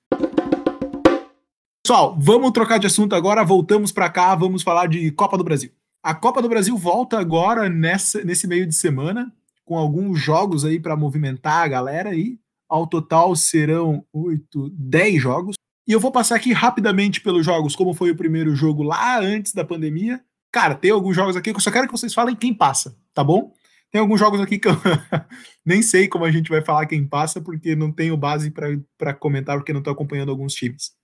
[1.84, 5.72] Pessoal, vamos trocar de assunto agora, voltamos para cá, vamos falar de Copa do Brasil.
[6.00, 9.32] A Copa do Brasil volta agora nessa, nesse meio de semana,
[9.64, 12.38] com alguns jogos aí para movimentar a galera aí.
[12.68, 15.56] Ao total serão oito, dez jogos.
[15.84, 19.52] E eu vou passar aqui rapidamente pelos jogos, como foi o primeiro jogo lá antes
[19.52, 20.22] da pandemia.
[20.52, 23.24] Cara, tem alguns jogos aqui que eu só quero que vocês falem quem passa, tá
[23.24, 23.52] bom?
[23.90, 24.76] Tem alguns jogos aqui que eu
[25.66, 28.52] nem sei como a gente vai falar quem passa, porque não tenho base
[28.96, 31.01] para comentar, porque não estou acompanhando alguns times.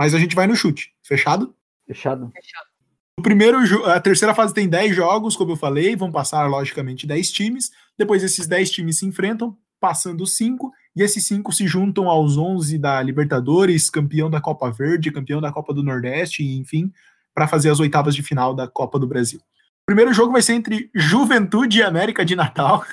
[0.00, 0.94] Mas a gente vai no chute.
[1.02, 1.54] Fechado?
[1.86, 2.32] Fechado.
[2.34, 2.66] Fechado.
[3.18, 7.30] O primeiro, a terceira fase tem 10 jogos, como eu falei, vão passar logicamente 10
[7.30, 7.70] times.
[7.98, 12.78] Depois esses 10 times se enfrentam, passando 5, e esses 5 se juntam aos 11
[12.78, 16.90] da Libertadores, campeão da Copa Verde, campeão da Copa do Nordeste, enfim,
[17.34, 19.38] para fazer as oitavas de final da Copa do Brasil.
[19.82, 22.86] O primeiro jogo vai ser entre Juventude e América de Natal,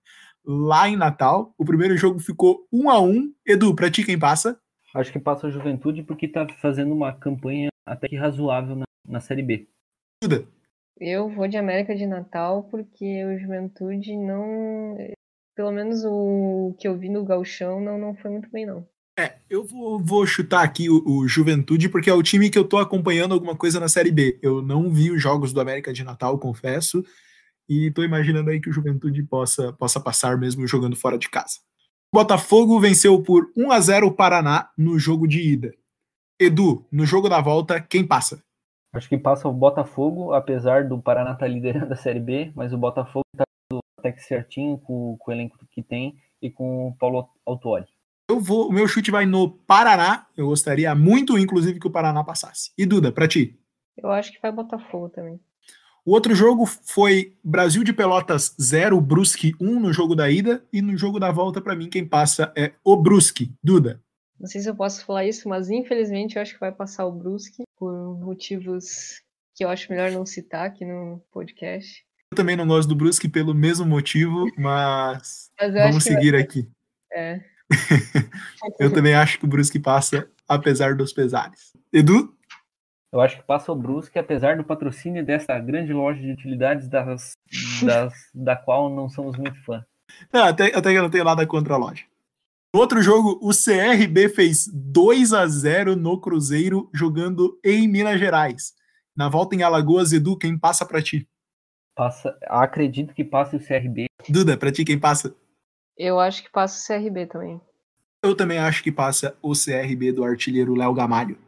[0.42, 1.52] lá em Natal.
[1.58, 4.58] O primeiro jogo ficou 1 a 1 Edu, pra ti quem passa?
[4.94, 9.20] Acho que passa a Juventude porque está fazendo uma campanha até que razoável na, na
[9.20, 9.66] Série B.
[11.00, 14.96] Eu vou de América de Natal porque o Juventude não.
[15.56, 18.86] Pelo menos o que eu vi no Galchão não, não foi muito bem, não.
[19.18, 22.66] É, eu vou, vou chutar aqui o, o, Juventude, porque é o time que eu
[22.66, 24.38] tô acompanhando alguma coisa na Série B.
[24.42, 27.04] Eu não vi os jogos do América de Natal, confesso,
[27.68, 31.60] e tô imaginando aí que o Juventude possa, possa passar mesmo jogando fora de casa.
[32.14, 35.74] Botafogo venceu por 1 a 0 o Paraná no jogo de ida.
[36.40, 38.40] Edu, no jogo da volta, quem passa?
[38.92, 42.72] Acho que passa o Botafogo, apesar do Paraná estar tá liderando a Série B, mas
[42.72, 43.44] o Botafogo está
[43.98, 47.88] até que certinho com, com, o elenco que tem e com o Paulo Autuori.
[48.30, 50.28] Eu vou, o meu chute vai no Paraná.
[50.36, 52.70] Eu gostaria muito, inclusive, que o Paraná passasse.
[52.78, 53.58] E Duda, para ti?
[53.96, 55.40] Eu acho que vai Botafogo também.
[56.04, 60.62] O outro jogo foi Brasil de Pelotas 0, Brusque 1 no jogo da ida.
[60.70, 63.50] E no jogo da volta, para mim, quem passa é o Brusque.
[63.62, 64.02] Duda.
[64.38, 67.12] Não sei se eu posso falar isso, mas infelizmente eu acho que vai passar o
[67.12, 69.22] Brusque por motivos
[69.54, 72.04] que eu acho melhor não citar aqui no podcast.
[72.32, 76.42] Eu também não gosto do Brusque pelo mesmo motivo, mas, mas vamos seguir vai...
[76.42, 76.68] aqui.
[77.12, 77.40] É.
[78.78, 81.72] eu também acho que o Brusque passa, apesar dos pesares.
[81.92, 82.33] Edu?
[83.14, 87.34] Eu acho que passa o Brusque, apesar do patrocínio dessa grande loja de utilidades das,
[87.80, 89.86] das, da qual não somos muito fã.
[90.32, 92.02] Não, até, até que eu não tenho nada contra a loja.
[92.74, 98.74] Outro jogo, o CRB fez 2 a 0 no Cruzeiro, jogando em Minas Gerais.
[99.16, 101.28] Na volta em Alagoas, Edu, quem passa para ti?
[101.94, 104.06] Passa, acredito que passe o CRB.
[104.28, 105.32] Duda, para ti quem passa?
[105.96, 107.60] Eu acho que passa o CRB também.
[108.24, 111.43] Eu também acho que passa o CRB do artilheiro Léo Gamalho.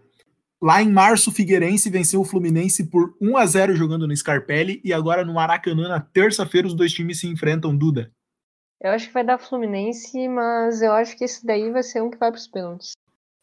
[0.67, 4.81] Lá em março, o Figueirense venceu o Fluminense por 1 a 0 jogando no Scarpelli
[4.83, 8.11] e agora no Maracanã, na terça-feira, os dois times se enfrentam, Duda.
[8.83, 12.11] Eu acho que vai dar Fluminense, mas eu acho que esse daí vai ser um
[12.11, 12.95] que vai para os pênaltis.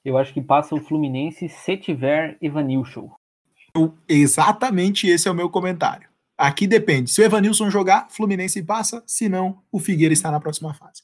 [0.03, 3.09] Eu acho que passa o Fluminense se tiver Evanilson.
[4.05, 6.09] Exatamente esse é o meu comentário.
[6.37, 7.09] Aqui depende.
[7.09, 9.01] Se o Evanilson jogar, Fluminense passa.
[9.07, 11.03] Se não, o Figueira está na próxima fase.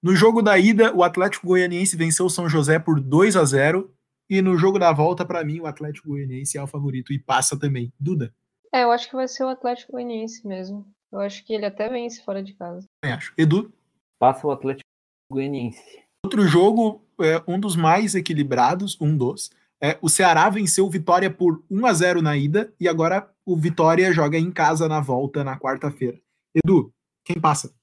[0.00, 3.92] No jogo da ida, o Atlético Goianiense venceu o São José por 2 a 0
[4.28, 7.58] e no jogo da volta, para mim, o Atlético Goianiense é o favorito e passa
[7.58, 7.92] também.
[7.98, 8.34] Duda?
[8.72, 10.86] É, eu acho que vai ser o Atlético Goianiense mesmo.
[11.12, 12.86] Eu acho que ele até vence fora de casa.
[13.00, 13.34] Também acho.
[13.36, 13.72] Edu?
[14.18, 14.88] Passa o Atlético
[15.30, 16.02] Goianiense.
[16.24, 19.50] Outro jogo, é, um dos mais equilibrados, um dos.
[19.82, 23.56] É, o Ceará venceu o Vitória por 1 a 0 na ida e agora o
[23.56, 26.18] Vitória joga em casa na volta na quarta-feira.
[26.54, 26.92] Edu,
[27.24, 27.74] quem passa?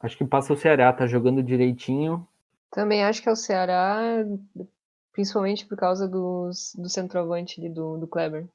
[0.00, 2.28] Acho que passa o Ceará, tá jogando direitinho.
[2.70, 4.24] Também acho que é o Ceará,
[5.18, 8.46] principalmente por causa dos, do centroavante ali do, do Kleber.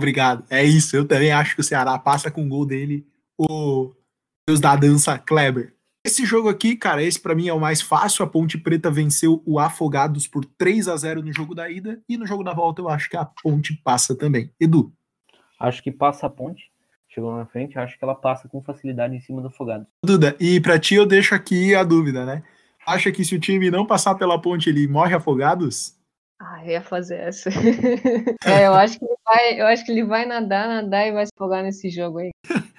[0.00, 0.44] Obrigado.
[0.50, 3.06] É isso, eu também acho que o Ceará passa com o gol dele,
[3.38, 3.94] o
[4.48, 5.76] Deus da dança Kleber.
[6.04, 8.24] Esse jogo aqui, cara, esse para mim é o mais fácil.
[8.24, 12.16] A Ponte Preta venceu o Afogados por 3 a 0 no jogo da ida e
[12.16, 14.50] no jogo da volta eu acho que a Ponte passa também.
[14.60, 14.92] Edu.
[15.60, 16.64] Acho que passa a Ponte.
[17.08, 19.86] Chegou na frente, acho que ela passa com facilidade em cima do Afogados.
[20.04, 22.42] Duda, e para ti eu deixo aqui a dúvida, né?
[22.86, 25.96] Acha que se o time não passar pela ponte, ele morre afogados?
[26.40, 27.48] Ah, eu ia fazer essa.
[28.44, 31.24] é, eu acho que ele vai, eu acho que ele vai nadar, nadar e vai
[31.24, 32.30] se afogar nesse jogo aí.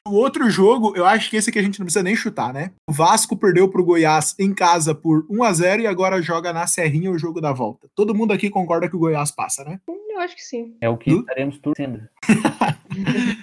[0.07, 2.71] O outro jogo, eu acho que esse aqui a gente não precisa nem chutar, né?
[2.89, 6.67] O Vasco perdeu pro Goiás em casa por 1 a 0 e agora joga na
[6.67, 7.89] Serrinha o jogo da volta.
[7.93, 9.79] Todo mundo aqui concorda que o Goiás passa, né?
[10.17, 10.75] Eu acho que sim.
[10.81, 11.19] É o que Du?
[11.19, 12.01] estaremos torcendo.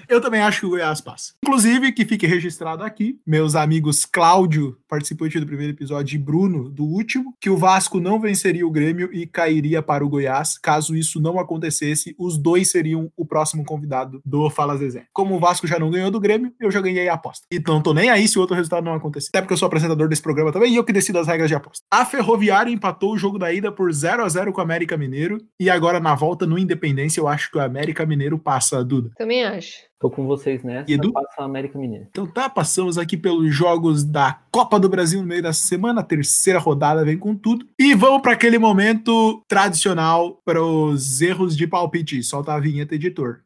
[0.08, 1.34] Eu também acho que o Goiás passa.
[1.44, 6.84] Inclusive, que fique registrado aqui, meus amigos Cláudio, participante do primeiro episódio, e Bruno, do
[6.84, 10.58] último, que o Vasco não venceria o Grêmio e cairia para o Goiás.
[10.58, 15.04] Caso isso não acontecesse, os dois seriam o próximo convidado do Fala Zezé.
[15.12, 17.46] Como o Vasco já não ganhou do Grêmio, eu já ganhei a aposta.
[17.52, 19.28] E não tô nem aí se o outro resultado não acontecer.
[19.28, 21.54] Até porque eu sou apresentador desse programa também e eu que decido as regras de
[21.54, 21.84] aposta.
[21.90, 25.38] A Ferroviária empatou o jogo da ida por 0 a 0 com o América Mineiro
[25.60, 29.10] e agora na volta no Independência eu acho que o América Mineiro passa, Duda.
[29.16, 29.82] Também acho.
[30.00, 30.90] Tô com vocês nessa.
[30.90, 31.12] E Edu?
[31.12, 32.06] Passa a América Mineira.
[32.10, 36.04] Então tá, passamos aqui pelos jogos da Copa do Brasil no meio da semana, a
[36.04, 37.66] terceira rodada vem com tudo.
[37.78, 42.22] E vamos para aquele momento tradicional para os erros de palpite.
[42.22, 43.40] Solta a vinheta, editor.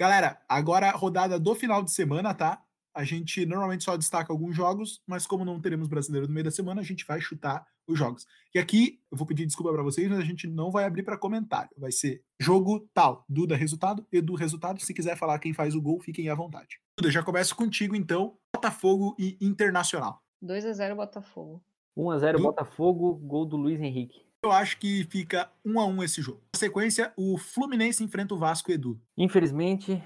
[0.00, 2.58] Galera, agora a rodada do final de semana, tá?
[2.94, 6.50] A gente normalmente só destaca alguns jogos, mas como não teremos brasileiro no meio da
[6.50, 8.26] semana, a gente vai chutar os jogos.
[8.54, 11.18] E aqui eu vou pedir desculpa para vocês, mas a gente não vai abrir para
[11.18, 11.70] comentário.
[11.76, 14.80] Vai ser jogo tal, Duda resultado, Edu resultado.
[14.80, 16.78] Se quiser falar quem faz o gol, fiquem à vontade.
[16.98, 18.36] Duda, já começo contigo então.
[18.54, 20.22] Botafogo e Internacional.
[20.40, 21.62] 2 a 0 Botafogo.
[21.96, 22.42] 1x0 Du?
[22.42, 24.24] Botafogo, gol do Luiz Henrique.
[24.42, 26.42] Eu acho que fica um a um esse jogo.
[26.54, 29.00] Na sequência, o Fluminense enfrenta o Vasco Edu.
[29.16, 30.02] Infelizmente,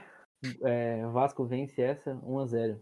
[0.63, 2.79] é, Vasco vence essa 1x0.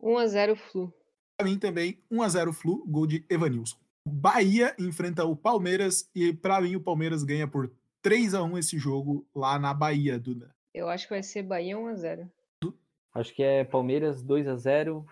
[0.00, 0.92] 1 a 0 Flu.
[1.36, 3.76] Pra mim também, 1 a 0 Flu, gol de Evanilson.
[4.06, 7.70] Bahia enfrenta o Palmeiras e pra mim o Palmeiras ganha por
[8.02, 10.54] 3 a 1 esse jogo lá na Bahia, Duda.
[10.74, 12.32] Eu acho que vai ser Bahia 1 a 0
[13.14, 15.04] Acho que é Palmeiras 2x0.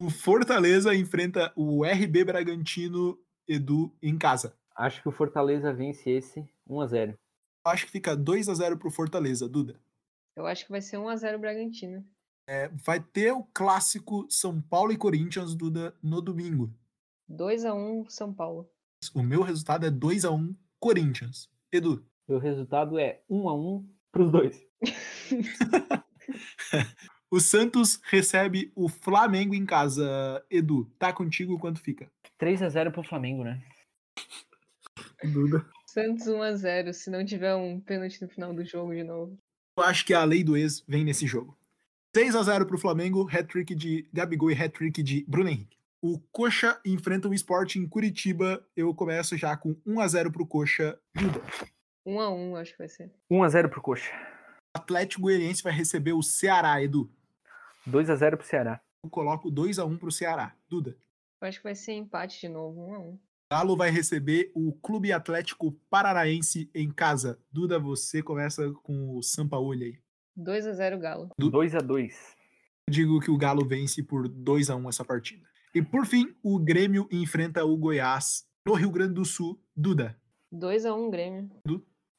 [0.00, 3.16] O Fortaleza enfrenta o RB Bragantino
[3.46, 4.56] Edu em casa.
[4.74, 7.10] Acho que o Fortaleza vence esse 1x0.
[7.64, 9.78] Eu acho que fica 2 a 0 pro Fortaleza, Duda.
[10.36, 12.04] Eu acho que vai ser 1 a 0 Bragantino.
[12.48, 16.74] É, vai ter o clássico São Paulo e Corinthians, Duda, no domingo.
[17.28, 18.70] 2 a 1 São Paulo.
[19.14, 21.50] O meu resultado é 2 a 1 Corinthians.
[21.70, 22.06] Edu.
[22.28, 24.66] O resultado é 1x1 pros dois.
[27.32, 30.44] O Santos recebe o Flamengo em casa.
[30.50, 32.12] Edu, tá contigo quanto fica?
[32.38, 33.58] 3x0 pro Flamengo, né?
[35.32, 35.66] Duda.
[35.86, 39.38] Santos 1 a 0 se não tiver um pênalti no final do jogo de novo.
[39.76, 41.56] Eu acho que a lei do ex vem nesse jogo.
[42.14, 45.78] 6 a 0 pro Flamengo, hat-trick de Gabigol e hat-trick de Bruno Henrique.
[46.02, 48.62] O Coxa enfrenta o Sport em Curitiba.
[48.76, 50.98] Eu começo já com 1 a 0 pro Coxa.
[51.14, 51.40] Duda.
[52.04, 53.10] 1 a 1 acho que vai ser.
[53.30, 54.12] 1x0 pro Coxa.
[54.76, 57.10] O Atlético Goianiense vai receber o Ceará, Edu.
[57.88, 58.80] 2x0 pro Ceará.
[59.02, 60.54] Eu coloco 2 a 1 pro Ceará.
[60.68, 60.96] Duda.
[61.40, 63.18] Eu acho que vai ser empate de novo, 1 a 1
[63.52, 67.38] Galo vai receber o Clube Atlético Paranaense em casa.
[67.52, 69.98] Duda, você começa com o Sampaoli aí.
[70.34, 71.28] 2 a 0 Galo.
[71.38, 72.14] Du- 2x2.
[72.88, 75.46] Eu digo que o Galo vence por 2 a 1 essa partida.
[75.74, 79.62] E por fim, o Grêmio enfrenta o Goiás no Rio Grande do Sul.
[79.76, 80.18] Duda,
[80.50, 81.50] 2 a 1 Grêmio.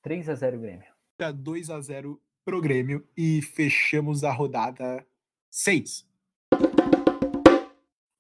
[0.05, 0.85] 3x0 Grêmio.
[1.17, 5.03] fica 2 a 0 pro Grêmio e fechamos a rodada
[5.49, 6.07] 6.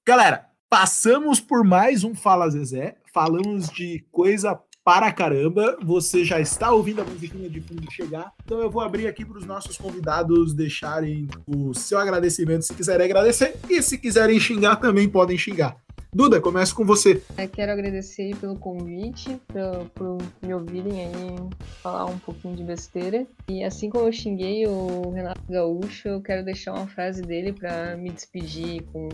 [0.03, 2.97] Galera, passamos por mais um Fala Zezé.
[3.13, 5.77] Falamos de coisa para caramba.
[5.83, 8.33] Você já está ouvindo a musiquinha de fundo chegar.
[8.43, 13.05] Então eu vou abrir aqui para os nossos convidados deixarem o seu agradecimento se quiserem
[13.05, 13.55] agradecer.
[13.69, 15.77] E se quiserem xingar, também podem xingar.
[16.13, 17.23] Duda, começo com você.
[17.35, 21.35] Eu quero agradecer pelo convite, por, por me ouvirem aí
[21.81, 23.25] falar um pouquinho de besteira.
[23.49, 27.97] E assim como eu xinguei o Renato Gaúcho, eu quero deixar uma frase dele para
[27.97, 29.09] me despedir com,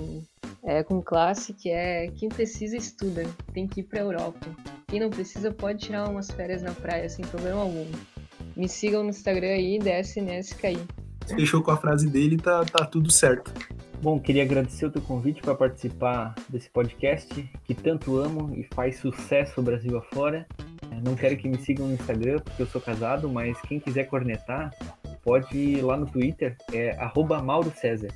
[0.61, 3.23] é, com classe, que é quem precisa estuda,
[3.53, 4.45] tem que ir pra Europa.
[4.87, 7.85] Quem não precisa pode tirar umas férias na praia sem problema algum.
[8.57, 10.79] Me sigam no Instagram aí, DSNSKI.
[11.27, 13.53] fechou com a frase dele, tá, tá tudo certo.
[14.01, 17.27] Bom, queria agradecer o teu convite para participar desse podcast
[17.65, 20.47] que tanto amo e faz sucesso Brasil afora.
[20.89, 24.05] É, não quero que me sigam no Instagram porque eu sou casado, mas quem quiser
[24.05, 24.73] cornetar
[25.21, 26.97] pode ir lá no Twitter, é
[27.43, 28.07] Mauro César.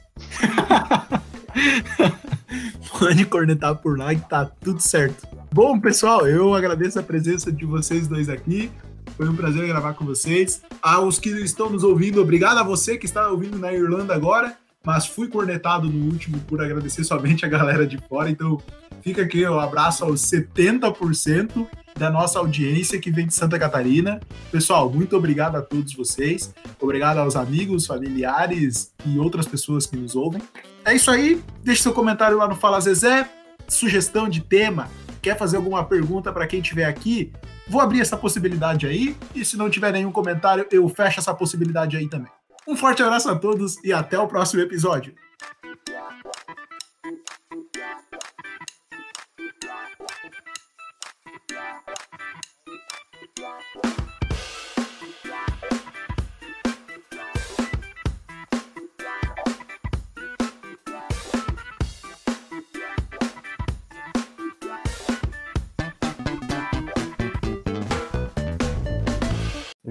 [2.97, 5.27] pode cornetar por lá que tá tudo certo.
[5.51, 8.71] Bom, pessoal, eu agradeço a presença de vocês dois aqui.
[9.17, 10.63] Foi um prazer gravar com vocês.
[10.81, 15.05] Aos que estão nos ouvindo, obrigado a você que está ouvindo na Irlanda agora mas
[15.07, 18.29] fui cornetado no último por agradecer somente a galera de fora.
[18.29, 18.61] Então,
[19.01, 21.67] fica aqui o um abraço aos 70%
[21.97, 24.19] da nossa audiência que vem de Santa Catarina.
[24.51, 26.53] Pessoal, muito obrigado a todos vocês.
[26.79, 30.41] Obrigado aos amigos, familiares e outras pessoas que nos ouvem.
[30.84, 31.41] É isso aí.
[31.63, 33.29] Deixe seu comentário lá no Fala Zezé.
[33.67, 34.89] Sugestão de tema,
[35.21, 37.31] quer fazer alguma pergunta para quem estiver aqui?
[37.67, 39.15] Vou abrir essa possibilidade aí.
[39.34, 42.31] E se não tiver nenhum comentário, eu fecho essa possibilidade aí também.
[42.68, 45.14] Um forte abraço a todos e até o próximo episódio.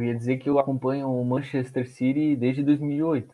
[0.03, 3.33] Eu ia dizer que eu acompanho o Manchester City desde 2008.